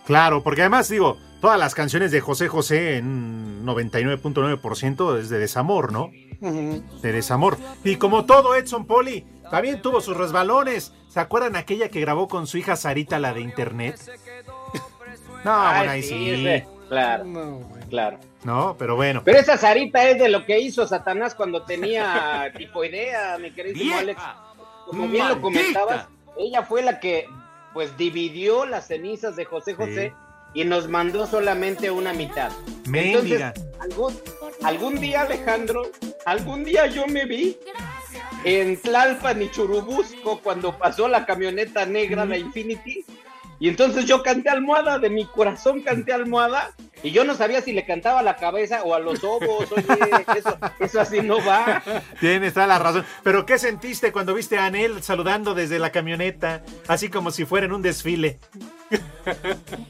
[0.06, 5.92] Claro, porque además digo, todas las canciones de José José en 99.9% es de desamor,
[5.92, 6.10] ¿no?
[6.40, 6.82] Ujú.
[7.02, 7.56] De desamor.
[7.84, 10.92] Y como todo Edson Poli, también tuvo sus resbalones.
[11.08, 13.98] ¿Se acuerdan aquella que grabó con su hija Sarita, la de internet?
[15.44, 16.30] No, Ay, bueno, ahí sí, sí.
[16.46, 17.24] ese- Claro,
[17.90, 18.18] claro.
[18.44, 19.22] No, pero bueno.
[19.24, 23.98] Pero esa Sarita es de lo que hizo Satanás cuando tenía tifoidea, mi ¡Vieja!
[23.98, 24.22] Alex.
[24.86, 26.06] Como bien lo comentabas,
[26.38, 27.26] ella fue la que
[27.74, 30.12] pues dividió las cenizas de José José
[30.54, 32.52] y nos mandó solamente una mitad.
[32.86, 33.52] Mendiga.
[33.56, 34.14] Entonces, algún,
[34.62, 35.82] algún día, Alejandro,
[36.26, 37.56] algún día yo me vi
[38.44, 43.04] en Tlalpan y Churubusco cuando pasó la camioneta negra, la Infinity.
[43.58, 47.72] Y entonces yo canté almohada, de mi corazón canté almohada, y yo no sabía si
[47.72, 51.82] le cantaba a la cabeza o a los ojos, oye, eso, eso así no va.
[52.20, 53.06] Tienes toda la razón.
[53.22, 56.62] Pero ¿qué sentiste cuando viste a Anel saludando desde la camioneta?
[56.86, 58.40] Así como si fuera en un desfile.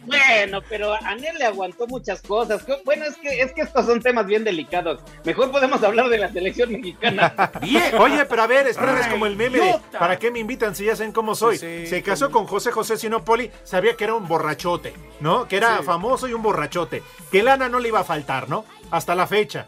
[0.06, 2.64] Bueno, pero a Anel le aguantó muchas cosas.
[2.84, 5.00] Bueno, es que, es que estos son temas bien delicados.
[5.24, 7.34] Mejor podemos hablar de la selección mexicana.
[8.00, 9.74] Oye, pero a ver, espérame, es Ay, como el meme de.
[9.98, 11.58] ¿para qué me invitan si ya saben cómo soy?
[11.58, 15.46] Se casó con José José Sinopoli, sabía que era un borrachote, ¿no?
[15.48, 15.84] Que era Sí.
[15.84, 17.02] famoso y un borrachote.
[17.30, 18.64] Que lana no le iba a faltar, ¿no?
[18.90, 19.66] Hasta la fecha.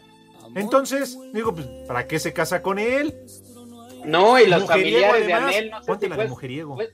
[0.55, 3.14] Entonces, digo, pues, ¿para qué se casa con él?
[4.05, 5.33] No, y los Mujeriego, familiares de.
[5.35, 6.75] Anel, no sé Ponte si la de fue, mujeriego.
[6.77, 6.91] fue,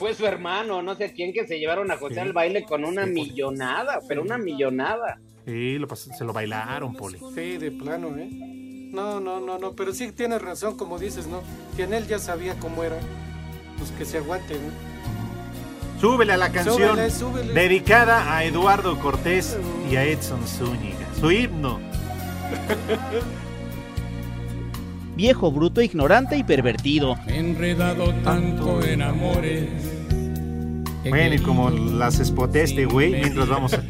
[0.00, 2.20] fue su hermano, no sé quién, que se llevaron a José Sí.
[2.20, 5.20] al baile con una millonada, pero una millonada.
[5.44, 7.18] Sí, lo se lo bailaron, Poli.
[7.34, 8.30] Sí, de plano, ¿eh?
[8.30, 11.42] No, no, no, no, pero sí tienes razón, como dices, ¿no?
[11.76, 12.96] Que en él ya sabía cómo era.
[13.76, 16.00] Pues que se aguante, ¿no?
[16.00, 17.52] Súbele a la canción Súbele, súbele.
[17.52, 19.58] dedicada a Eduardo Cortés
[19.90, 21.06] y a Edson Zúñiga.
[21.20, 21.78] Su himno.
[25.20, 27.14] Viejo, bruto, ignorante y pervertido.
[27.26, 29.68] Enredado tanto en amores.
[31.06, 33.82] Bueno, y como las espoté este güey, mientras vamos a...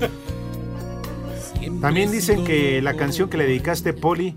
[1.80, 4.34] También dicen que la canción que le dedicaste, Poli,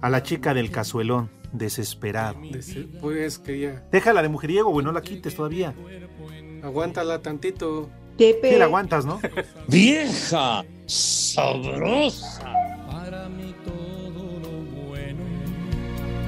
[0.00, 2.40] a la chica del cazuelón, desesperado.
[2.40, 5.72] Dese- Pues que ya, Déjala de mujeriego, güey, no la quites todavía.
[6.64, 7.88] aguántala tantito.
[8.18, 9.20] Sí la aguantas, ¿no?
[9.68, 12.42] Vieja, sabrosa.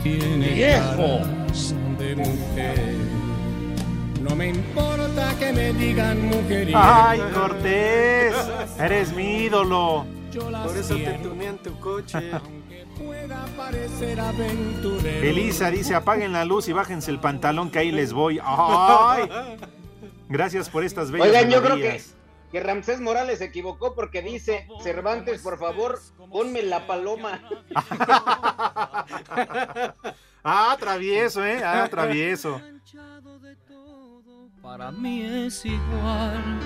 [0.07, 1.21] Tiene Viejo.
[1.21, 2.95] caras de mujer.
[4.23, 6.69] No me importa que me digan mujer.
[6.75, 8.35] ¡Ay, Cortés!
[8.79, 10.07] Eres mi ídolo.
[10.65, 12.31] Por eso te tunean tu coche.
[15.23, 18.41] Elisa dice, apaguen la luz y bájense el pantalón que ahí les voy.
[18.43, 19.29] ¡Ay!
[20.29, 22.01] Gracias por estas bellas Oigan, yo creo que.
[22.57, 26.01] Que Ramsés Morales se equivocó porque dice, Cervantes, por favor,
[26.31, 27.43] ponme la paloma.
[30.49, 31.61] Ah, travieso, ¿eh?
[31.65, 32.61] Ah, travieso.
[34.63, 36.61] Para mí es igual.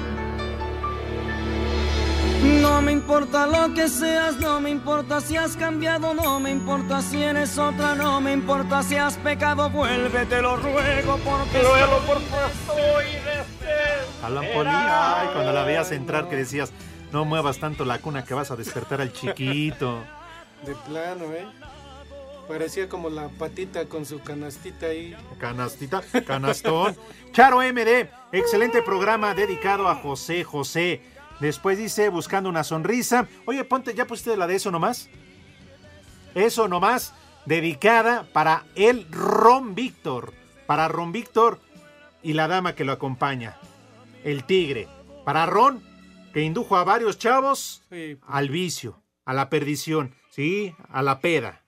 [2.60, 7.00] No me importa lo que seas, no me importa si has cambiado, no me importa
[7.02, 11.98] si eres otra, no me importa si has pecado, vuelve, te lo ruego porque Ruego
[11.98, 12.36] soy- porque
[12.66, 13.06] soy
[14.22, 16.72] Alan Poli, ay, cuando la veías entrar que decías,
[17.12, 20.02] no muevas tanto la cuna que vas a despertar al chiquito.
[20.64, 21.46] De plano, ¿eh?
[22.46, 25.16] Parecía como la patita con su canastita ahí.
[25.38, 26.96] Canastita, canastón.
[27.32, 31.00] Charo MD, excelente programa dedicado a José José.
[31.38, 33.26] Después dice, buscando una sonrisa.
[33.46, 35.08] Oye, ponte, ¿ya pusiste la de eso nomás?
[36.34, 37.14] Eso nomás,
[37.46, 40.34] dedicada para el Ron Víctor.
[40.66, 41.60] Para Ron Víctor
[42.22, 43.56] y la dama que lo acompaña.
[44.24, 44.88] El tigre.
[45.24, 45.82] Para Ron,
[46.32, 48.18] que indujo a varios chavos Sí.
[48.26, 51.62] al vicio, a la perdición, sí, a la peda.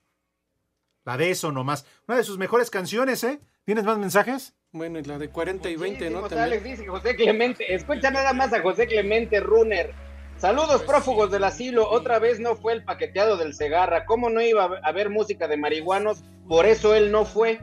[1.05, 1.87] La de eso nomás.
[2.07, 3.41] Una de sus mejores canciones, ¿eh?
[3.65, 4.55] ¿Tienes más mensajes?
[4.73, 6.23] Bueno, y la de 40 y 20, ¿no?
[6.29, 6.63] También.
[6.63, 9.93] dice José Clemente, escucha nada más a José Clemente Runner.
[10.39, 14.07] Saludos prófugos del asilo, otra vez no fue el paqueteado del Segarra.
[14.07, 16.25] ¿Cómo no iba a haber música de marihuanos?
[16.49, 17.61] Por eso él no fue.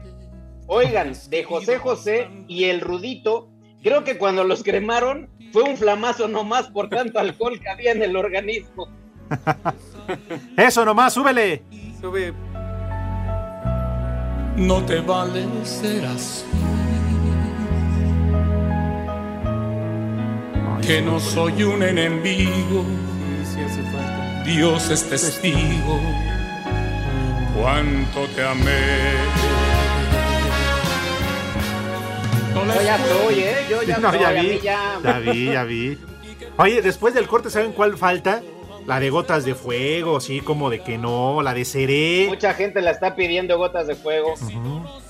[0.66, 3.50] Oigan, de José José y el Rudito,
[3.82, 8.02] creo que cuando los cremaron fue un flamazo nomás por tanto alcohol que había en
[8.02, 8.88] el organismo.
[10.56, 11.62] Eso nomás, súbele.
[12.00, 12.32] Sube.
[14.56, 16.44] No te vale ser así.
[20.86, 22.84] Que no soy un enemigo.
[23.44, 24.42] Sí hace falta.
[24.44, 26.00] Dios es testigo.
[27.54, 29.49] Cuánto te amé.
[32.84, 33.56] Ya soy, ¿eh?
[33.70, 35.00] Yo ya No, ya vi, ya.
[35.02, 35.98] ya vi, ya vi.
[36.56, 38.42] Oye, después del corte, ¿saben cuál falta?
[38.86, 42.26] La de gotas de fuego, sí, como de que no, la de seré.
[42.28, 44.34] Mucha gente la está pidiendo gotas de fuego.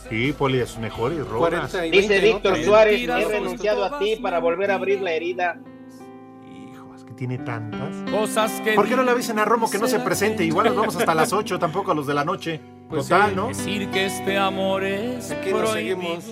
[0.09, 1.71] Sí, Poli, de sus mejores rolas.
[1.71, 2.35] 40 y Dice 20, ¿no?
[2.35, 2.65] Víctor.
[2.65, 5.61] Suárez, he renunciado a ti para volver a abrir la herida.
[6.97, 8.11] Es que tiene tantas.
[8.11, 10.45] Cosas que ¿Por qué no le avisen a Romo que no se presente?
[10.45, 12.61] Igual nos vamos hasta las 8, tampoco a los de la noche.
[12.89, 13.37] Pues Total, sí.
[13.37, 13.49] ¿no?
[13.49, 15.97] decir que este amor es Aquí nos prohibido.
[16.01, 16.25] seguimos.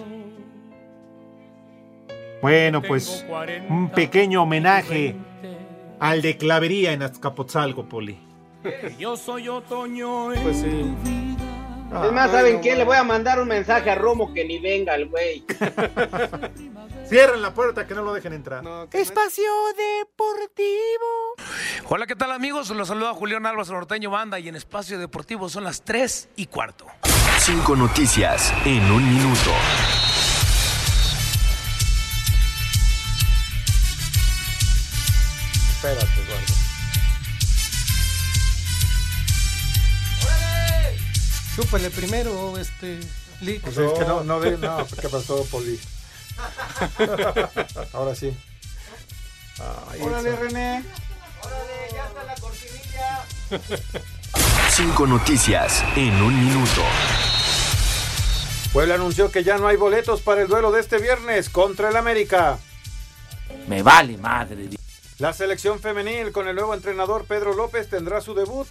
[2.40, 3.24] Bueno, pues
[3.68, 5.16] un pequeño homenaje
[5.98, 8.18] al de Clavería en Azcapotzalco, Poli.
[8.98, 10.94] Yo soy otoño en Pues sí.
[12.04, 12.76] Es más, ¿saben qué?
[12.76, 15.42] Le voy a mandar un mensaje a Romo que ni venga el güey.
[17.08, 18.62] Cierren la puerta, que no lo dejen entrar.
[18.92, 21.34] Espacio Deportivo.
[21.88, 22.68] Hola, ¿qué tal amigos?
[22.70, 26.86] Los saluda Julián Álvarez Norteño Banda y en Espacio Deportivo son las 3 y cuarto.
[27.38, 29.50] Cinco noticias en un minuto.
[35.78, 36.54] Espérate, Eduardo.
[41.54, 42.98] Chúpale primero, este.
[43.42, 43.60] Lee.
[43.60, 45.78] Pues es que no, no, de, no, ¿qué pasó, Poli?
[47.92, 48.36] Ahora sí.
[49.88, 50.42] Ay, Órale, Edson.
[50.42, 50.84] René.
[54.70, 56.82] Cinco noticias en un minuto.
[58.72, 61.96] Puebla anunció que ya no hay boletos para el duelo de este viernes contra el
[61.96, 62.58] América.
[63.68, 64.77] Me vale madre.
[65.18, 68.68] La selección femenil con el nuevo entrenador Pedro López tendrá su debut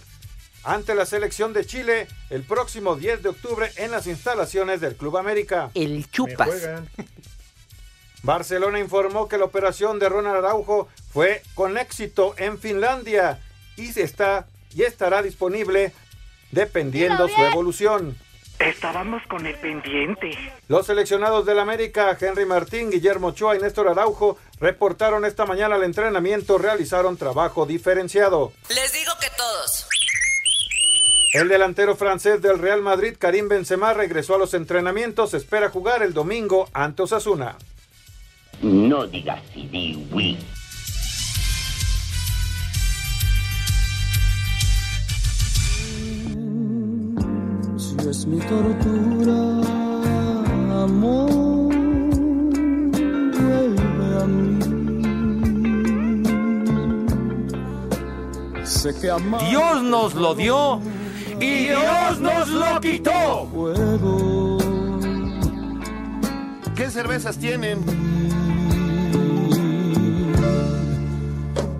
[0.64, 5.18] ante la selección de Chile el próximo 10 de octubre en las instalaciones del Club
[5.18, 5.70] América.
[5.74, 6.70] El chupas.
[8.22, 13.40] Barcelona informó que la operación de Ronald Araujo fue con éxito en Finlandia
[13.76, 15.92] y se está y estará disponible
[16.50, 18.16] dependiendo su evolución.
[18.58, 20.30] Estábamos con el pendiente.
[20.66, 25.84] Los seleccionados del América, Henry Martín, Guillermo Ochoa y Néstor Araujo, reportaron esta mañana al
[25.84, 28.52] entrenamiento, realizaron trabajo diferenciado.
[28.68, 29.86] Les digo que todos.
[31.34, 36.14] El delantero francés del Real Madrid, Karim Benzema, regresó a los entrenamientos, espera jugar el
[36.14, 37.56] domingo ante Osasuna.
[38.62, 40.38] No digas sí, di oui.
[47.76, 49.38] Si es mi tortura,
[50.82, 51.72] amor,
[54.20, 54.58] a mí.
[58.64, 59.10] Sé que
[59.50, 60.80] Dios nos lo dio
[61.40, 63.48] y Dios nos lo quitó.
[63.52, 64.58] puedo.
[66.76, 67.78] ¿Qué cervezas tienen?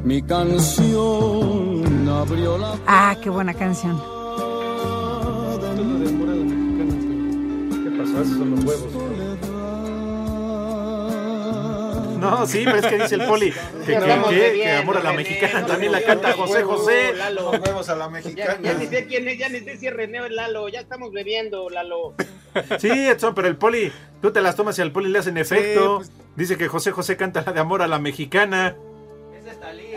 [0.04, 1.78] Mi canción
[2.86, 4.00] Ah, qué buena canción.
[7.84, 8.22] ¿Qué pasó?
[8.22, 9.27] Esos son los huevos.
[12.20, 13.52] No, sí, pero es que dice el poli
[13.86, 17.14] que, que- amor a la mexicana no también la canta José José.
[17.14, 17.52] Lalo.
[17.52, 17.58] A
[17.94, 18.58] la Ya, mexicana.
[18.60, 20.68] ya ni sé quién es, ya ni sé si es René o es Lalo.
[20.68, 22.14] Ya estamos bebiendo, Lalo.
[22.80, 25.98] Sí, Edson, pero el poli, tú te las tomas y al poli le hacen efecto.
[25.98, 26.10] pues.
[26.34, 28.74] Dice que José José canta la de amor a la mexicana.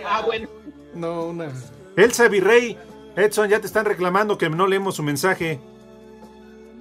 [0.06, 0.48] Ah, bueno.
[0.94, 1.50] No, una.
[1.96, 2.78] Elsa Virrey,
[3.16, 5.60] Edson, ya te están reclamando que no leemos su mensaje.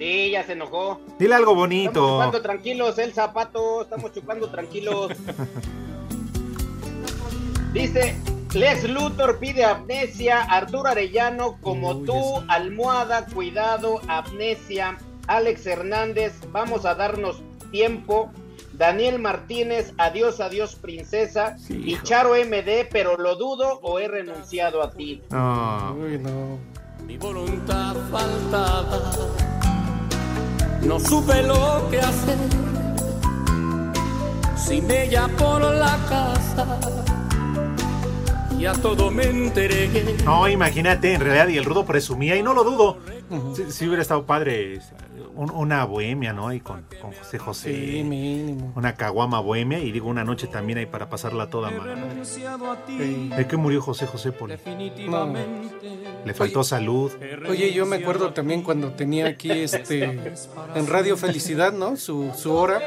[0.01, 0.99] Sí, ya se enojó.
[1.19, 2.13] Dile algo Estamos bonito.
[2.15, 3.83] chupando tranquilos, el zapato.
[3.83, 5.13] Estamos chupando tranquilos.
[7.75, 8.17] Dice,
[8.55, 14.97] Lex Luthor pide amnesia, Arturo Arellano, como tú, almohada, cuidado, amnesia,
[15.27, 18.31] Alex Hernández, vamos a darnos tiempo,
[18.73, 24.91] Daniel Martínez, adiós, adiós, princesa, y Charo MD, pero lo dudo o he renunciado a
[24.91, 25.23] ti.
[25.31, 25.95] No.
[25.95, 26.59] Uy, no.
[27.07, 29.13] Mi voluntad faltaba.
[30.83, 32.39] No supe lo que hacer.
[34.57, 36.79] Sin ella por la casa.
[38.59, 40.17] Y a todo me entregué.
[40.25, 42.99] No, imagínate, en realidad, y el rudo presumía, y no lo dudo.
[43.55, 44.95] Si, si hubiera estado padre este,
[45.35, 46.49] un- una bohemia, ¿no?
[46.49, 47.75] Ahí con, con José José.
[47.75, 48.73] Sí, mínimo.
[48.77, 51.95] Una caguama bohemia, y digo una noche también ahí para pasarla toda madre.
[53.37, 54.55] ¿De qué murió José José Poli?
[56.25, 57.11] Le faltó salud.
[57.49, 60.05] Oye, yo me acuerdo también cuando tenía aquí este
[60.75, 61.97] en Radio Felicidad, ¿no?
[61.97, 62.81] Su, su hora.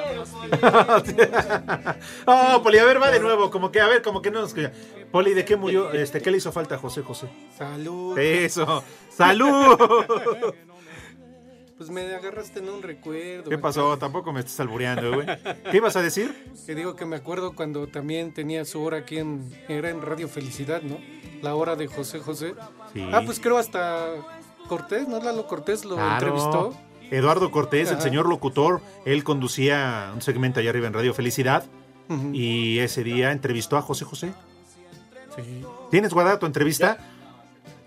[2.25, 4.49] Oh, Poli, a ver, va de nuevo, como que, a ver, como que no nos
[4.49, 4.71] escucha.
[5.11, 5.91] Poli, ¿de qué murió?
[5.91, 7.27] Este, ¿qué le hizo falta a José José?
[7.57, 8.17] Salud.
[8.17, 9.77] Eso, salud.
[11.85, 13.49] Pues me agarraste en un recuerdo.
[13.49, 13.97] ¿Qué pasó?
[13.97, 15.27] Tampoco me estás albureando, güey.
[15.69, 16.33] ¿Qué ibas a decir?
[16.65, 20.29] Que digo que me acuerdo cuando también tenía su hora aquí en era en Radio
[20.29, 20.97] Felicidad, ¿no?
[21.41, 22.55] La hora de José José.
[22.93, 23.05] Sí.
[23.11, 24.05] Ah, pues creo hasta
[24.69, 25.19] Cortés, ¿no?
[25.21, 26.13] Lalo Cortés lo Claro.
[26.27, 26.73] entrevistó.
[27.11, 31.65] Eduardo Cortés, el señor locutor, él conducía un segmento allá arriba en Radio Felicidad
[32.31, 34.31] y ese día entrevistó a José José.
[35.35, 35.65] Sí.
[35.91, 36.97] ¿Tienes guardada tu entrevista?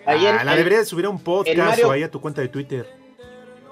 [0.05, 2.11] Ahí en- Ah, la en- deberías de subir a un podcast Mario- o ahí a
[2.11, 2.96] tu cuenta de Twitter.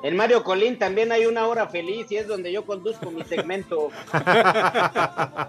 [0.05, 3.89] En Mario Colín también hay una hora feliz y es donde yo conduzco mi segmento.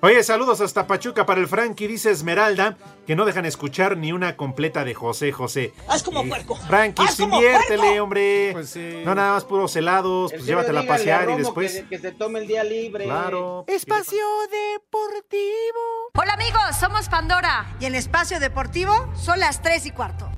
[0.00, 4.36] Oye, saludos hasta Pachuca para el Frankie, dice Esmeralda, que no dejan escuchar ni una
[4.36, 5.72] completa de José José.
[5.88, 6.56] Haz como Eh, puerco.
[6.56, 8.02] Frankie, ¡Haz como inviértele, puerco!
[8.02, 8.48] hombre.
[8.52, 9.02] Pues sí.
[9.04, 11.72] No nada más puros helados, pues llévatela a pasear y Romo después.
[11.72, 13.04] Que, que se tome el día libre.
[13.04, 13.64] Claro.
[13.68, 16.10] Espacio Deportivo.
[16.14, 17.74] Hola amigos, somos Pandora.
[17.80, 20.28] Y en Espacio Deportivo son las 3 y cuarto.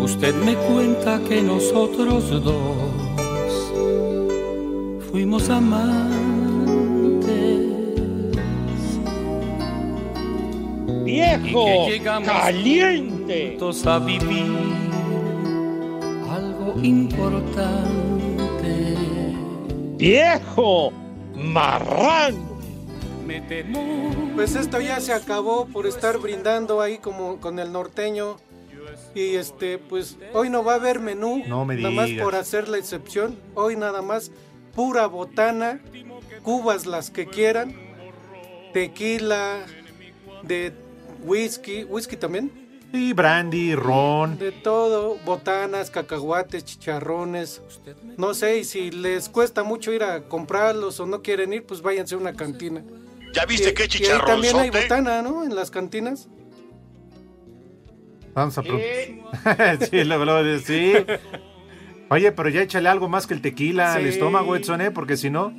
[0.00, 2.74] Usted me cuenta que nosotros dos
[5.10, 6.08] fuimos amantes.
[11.04, 11.44] ¡Viejo!
[11.46, 13.50] Y que llegamos ¡Caliente!
[13.50, 14.46] juntos a vivir
[16.28, 17.78] algo importante.
[19.96, 20.92] ¡Viejo!
[21.36, 22.47] ¡Marrano!
[23.28, 24.32] Me temo.
[24.34, 28.38] Pues esto ya se acabó por estar brindando ahí como con el norteño.
[29.14, 31.42] Y este, pues hoy no va a haber menú.
[31.46, 33.38] No me Nada más por hacer la excepción.
[33.54, 34.30] Hoy nada más
[34.74, 35.78] pura botana,
[36.42, 37.76] cubas las que quieran,
[38.72, 39.66] tequila,
[40.42, 40.72] de
[41.22, 42.50] whisky, whisky también,
[42.94, 44.38] Y brandy, ron.
[44.38, 47.60] de todo, botanas, cacahuates, chicharrones.
[48.16, 51.82] No sé, y si les cuesta mucho ir a comprarlos o no quieren ir, pues
[51.82, 52.82] váyanse a una cantina.
[53.32, 55.44] ¿Ya viste Y- qué y ahí también hay botana, ¿no?
[55.44, 56.28] En las cantinas.
[58.34, 59.20] Vamos a pro- Sí.
[59.90, 60.94] sí, luego, luego, sí.
[62.10, 64.08] Oye, pero ya échale algo más que el tequila al Sí.
[64.10, 64.90] estómago, Edson, ¿eh?
[64.90, 65.52] Porque si no.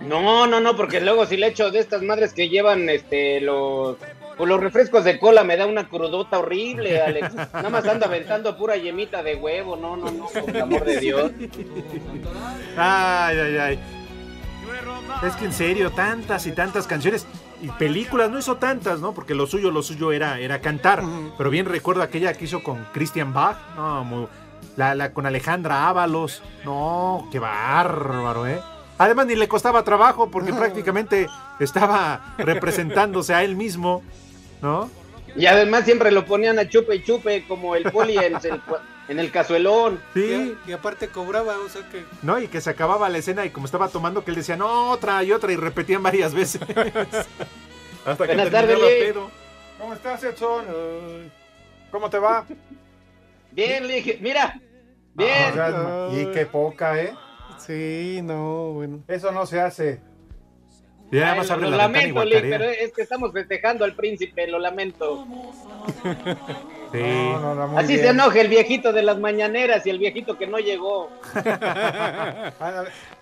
[0.00, 3.96] No, no, no, porque luego si le echo de estas madres que llevan este los
[4.36, 7.32] pues los refrescos de cola me da una crudota horrible, Alex.
[7.54, 10.98] Nada más ando aventando pura yemita de huevo, no, no, no, por el amor de
[10.98, 11.30] Dios.
[12.76, 13.78] Ay, ay, ay.
[15.22, 17.26] Es que en serio, tantas y tantas canciones
[17.62, 19.12] y películas, no hizo tantas, ¿no?
[19.14, 21.02] Porque lo suyo, lo suyo era, era cantar.
[21.38, 24.26] Pero bien recuerdo aquella que hizo con Christian Bach, no, muy-
[24.76, 26.42] la, la con Alejandra Ábalos.
[26.64, 28.60] No, qué bárbaro, ¿eh?
[28.98, 31.26] Además ni le costaba trabajo porque prácticamente
[31.60, 34.02] estaba representándose a él mismo,
[34.62, 34.90] ¿no?
[35.36, 38.60] Y además siempre lo ponían a chupe y chupe como el poli en el,
[39.08, 40.00] en el cazuelón.
[40.14, 40.56] Sí.
[40.66, 42.04] Y, y aparte cobraba, o sea que.
[42.22, 42.38] ¿No?
[42.38, 45.22] Y que se acababa la escena y como estaba tomando, que él decía, no, otra
[45.24, 46.60] y otra, y repetían varias veces.
[48.06, 49.06] Hasta que Buenas terminaba tardes, Lee.
[49.12, 49.30] pedo.
[49.78, 50.64] ¿Cómo estás, Edson?
[51.90, 52.44] ¿Cómo te va?
[53.52, 54.60] Bien, le dije, mira,
[55.14, 55.54] bien.
[55.58, 57.14] Ah, y qué poca, ¿eh?
[57.58, 59.02] Sí, no, bueno.
[59.08, 60.00] Eso no se hace.
[61.10, 62.58] Ya Ay, más lo, abre lo lamento, Lick, guacarea.
[62.58, 65.26] pero es que estamos festejando al príncipe, lo lamento.
[66.94, 67.02] Sí.
[67.02, 70.38] No, no, no, muy Así se enoja el viejito de las mañaneras y el viejito
[70.38, 71.10] que no llegó.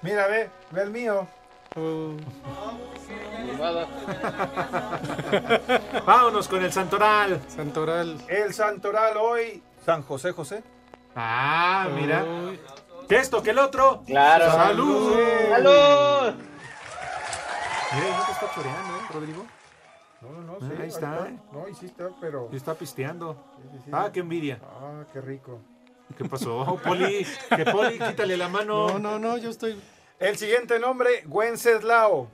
[0.02, 1.26] Mira, ve, ve el mío.
[6.04, 7.40] Vámonos con el Santoral.
[7.48, 8.18] Santoral.
[8.28, 10.62] El Santoral hoy, San José José.
[11.16, 12.26] Ah, mira.
[13.08, 14.02] Que esto, que el otro.
[14.06, 14.52] Claro.
[14.52, 15.16] ¡Salud!
[15.48, 16.34] ¡Salud!
[17.94, 19.46] Mira, ¿y no te está choreando, ¿eh, Rodrigo?
[20.60, 21.30] No, no, no, Ah, sí, ahí está.
[21.52, 22.48] No, y sí está, pero.
[22.52, 23.36] Está pisteando.
[23.72, 23.90] sí, sí.
[23.92, 24.58] Ah, qué envidia.
[24.62, 25.58] Ah, qué rico.
[26.16, 27.26] ¿Qué pasó, Poli?
[27.56, 28.88] Que Poli, quítale la mano.
[28.88, 29.80] No, no, no, yo estoy.
[30.18, 32.28] El siguiente nombre, Wenceslao.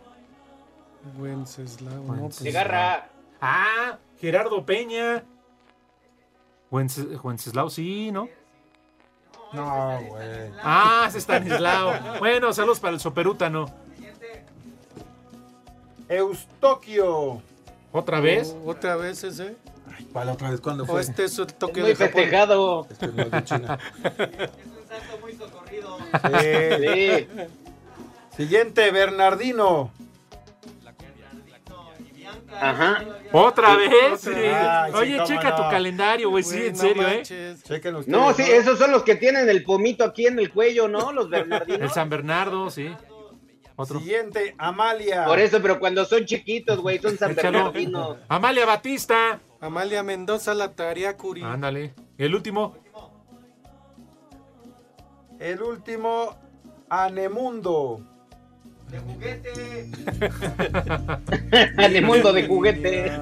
[1.19, 2.43] Wenceslao, no, pues.
[3.41, 5.23] Ah, Gerardo Peña.
[6.71, 8.29] Wences- Wenceslao, sí, ¿no?
[9.53, 10.51] No, güey.
[10.63, 12.19] Ah, está Stanislao.
[12.19, 13.67] Bueno, saludos para el soperútano.
[16.09, 17.41] Eustoquio.
[17.93, 18.55] ¿Otra vez?
[18.65, 19.57] Otra vez ese.
[20.13, 20.61] ¿Cuál otra vez?
[20.61, 21.01] ¿Cuándo O fue?
[21.01, 22.87] este es el toque Muy de festejado.
[22.91, 23.79] Este no es de China.
[26.31, 27.29] Sí.
[28.37, 29.91] Siguiente, Bernardino.
[32.61, 33.05] Ajá.
[33.33, 34.21] ¿Otra vez?
[34.21, 34.31] Sí.
[34.35, 35.57] Ay, sí, Oye, checa no.
[35.57, 36.43] tu calendario, güey.
[36.43, 37.17] Sí, en no serio, ¿eh?
[37.17, 37.61] manches.
[37.61, 38.09] Ustedes.
[38.09, 41.13] No, sí, esos son los que tienen el pomito aquí en el cuello, ¿no?
[41.13, 41.93] Los El Bernardinos.
[41.93, 42.89] San Bernardo, sí.
[43.81, 44.01] Otro.
[44.01, 45.25] Siguiente, Amalia.
[45.25, 47.37] Por eso, pero cuando son chiquitos, güey, son San.
[47.37, 48.17] Bernardinos.
[48.27, 49.39] Amalia Batista.
[49.61, 51.45] Amalia Mendoza, la tarea Curi.
[51.45, 51.95] Ándale.
[52.19, 52.77] El último.
[55.39, 56.37] El último,
[56.89, 58.01] Anemundo.
[61.77, 63.13] Anemundo de juguete.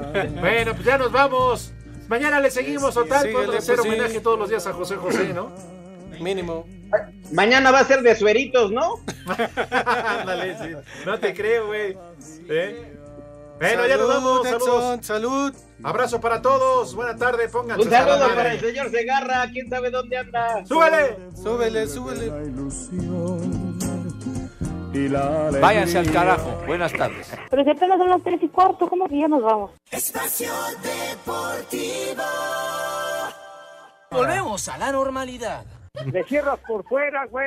[0.41, 1.75] Bueno, pues ya nos vamos.
[2.09, 3.27] Mañana le seguimos, total.
[3.27, 3.73] Hacer pues, sí.
[3.79, 5.53] homenaje todos los días a José José, ¿no?
[6.19, 6.65] Mínimo.
[7.33, 9.01] Mañana va a ser de sueritos, ¿no?
[9.77, 10.75] Ándale, sí.
[11.05, 11.97] No te creo, güey.
[12.49, 12.97] ¿Eh?
[13.59, 14.49] Bueno, ya nos vamos.
[14.49, 15.07] Saludos.
[15.07, 15.55] Salud.
[15.83, 16.95] Abrazo para todos.
[16.95, 17.49] Buena tarde.
[17.49, 17.87] Pónganse.
[17.87, 20.65] Un a la saludo para el señor Segarra, quién sabe dónde anda.
[20.67, 21.17] ¡Súbele!
[21.35, 22.31] Súbele, súbele.
[25.61, 26.63] Váyanse al carajo.
[26.67, 27.31] Buenas tardes.
[27.51, 29.71] Pero si apenas son las tres y cuarto, ¿cómo que ya nos vamos?
[29.91, 32.23] Espacio Deportivo.
[34.11, 35.65] Volvemos a la normalidad.
[36.05, 37.47] Le cierras por fuera, güey.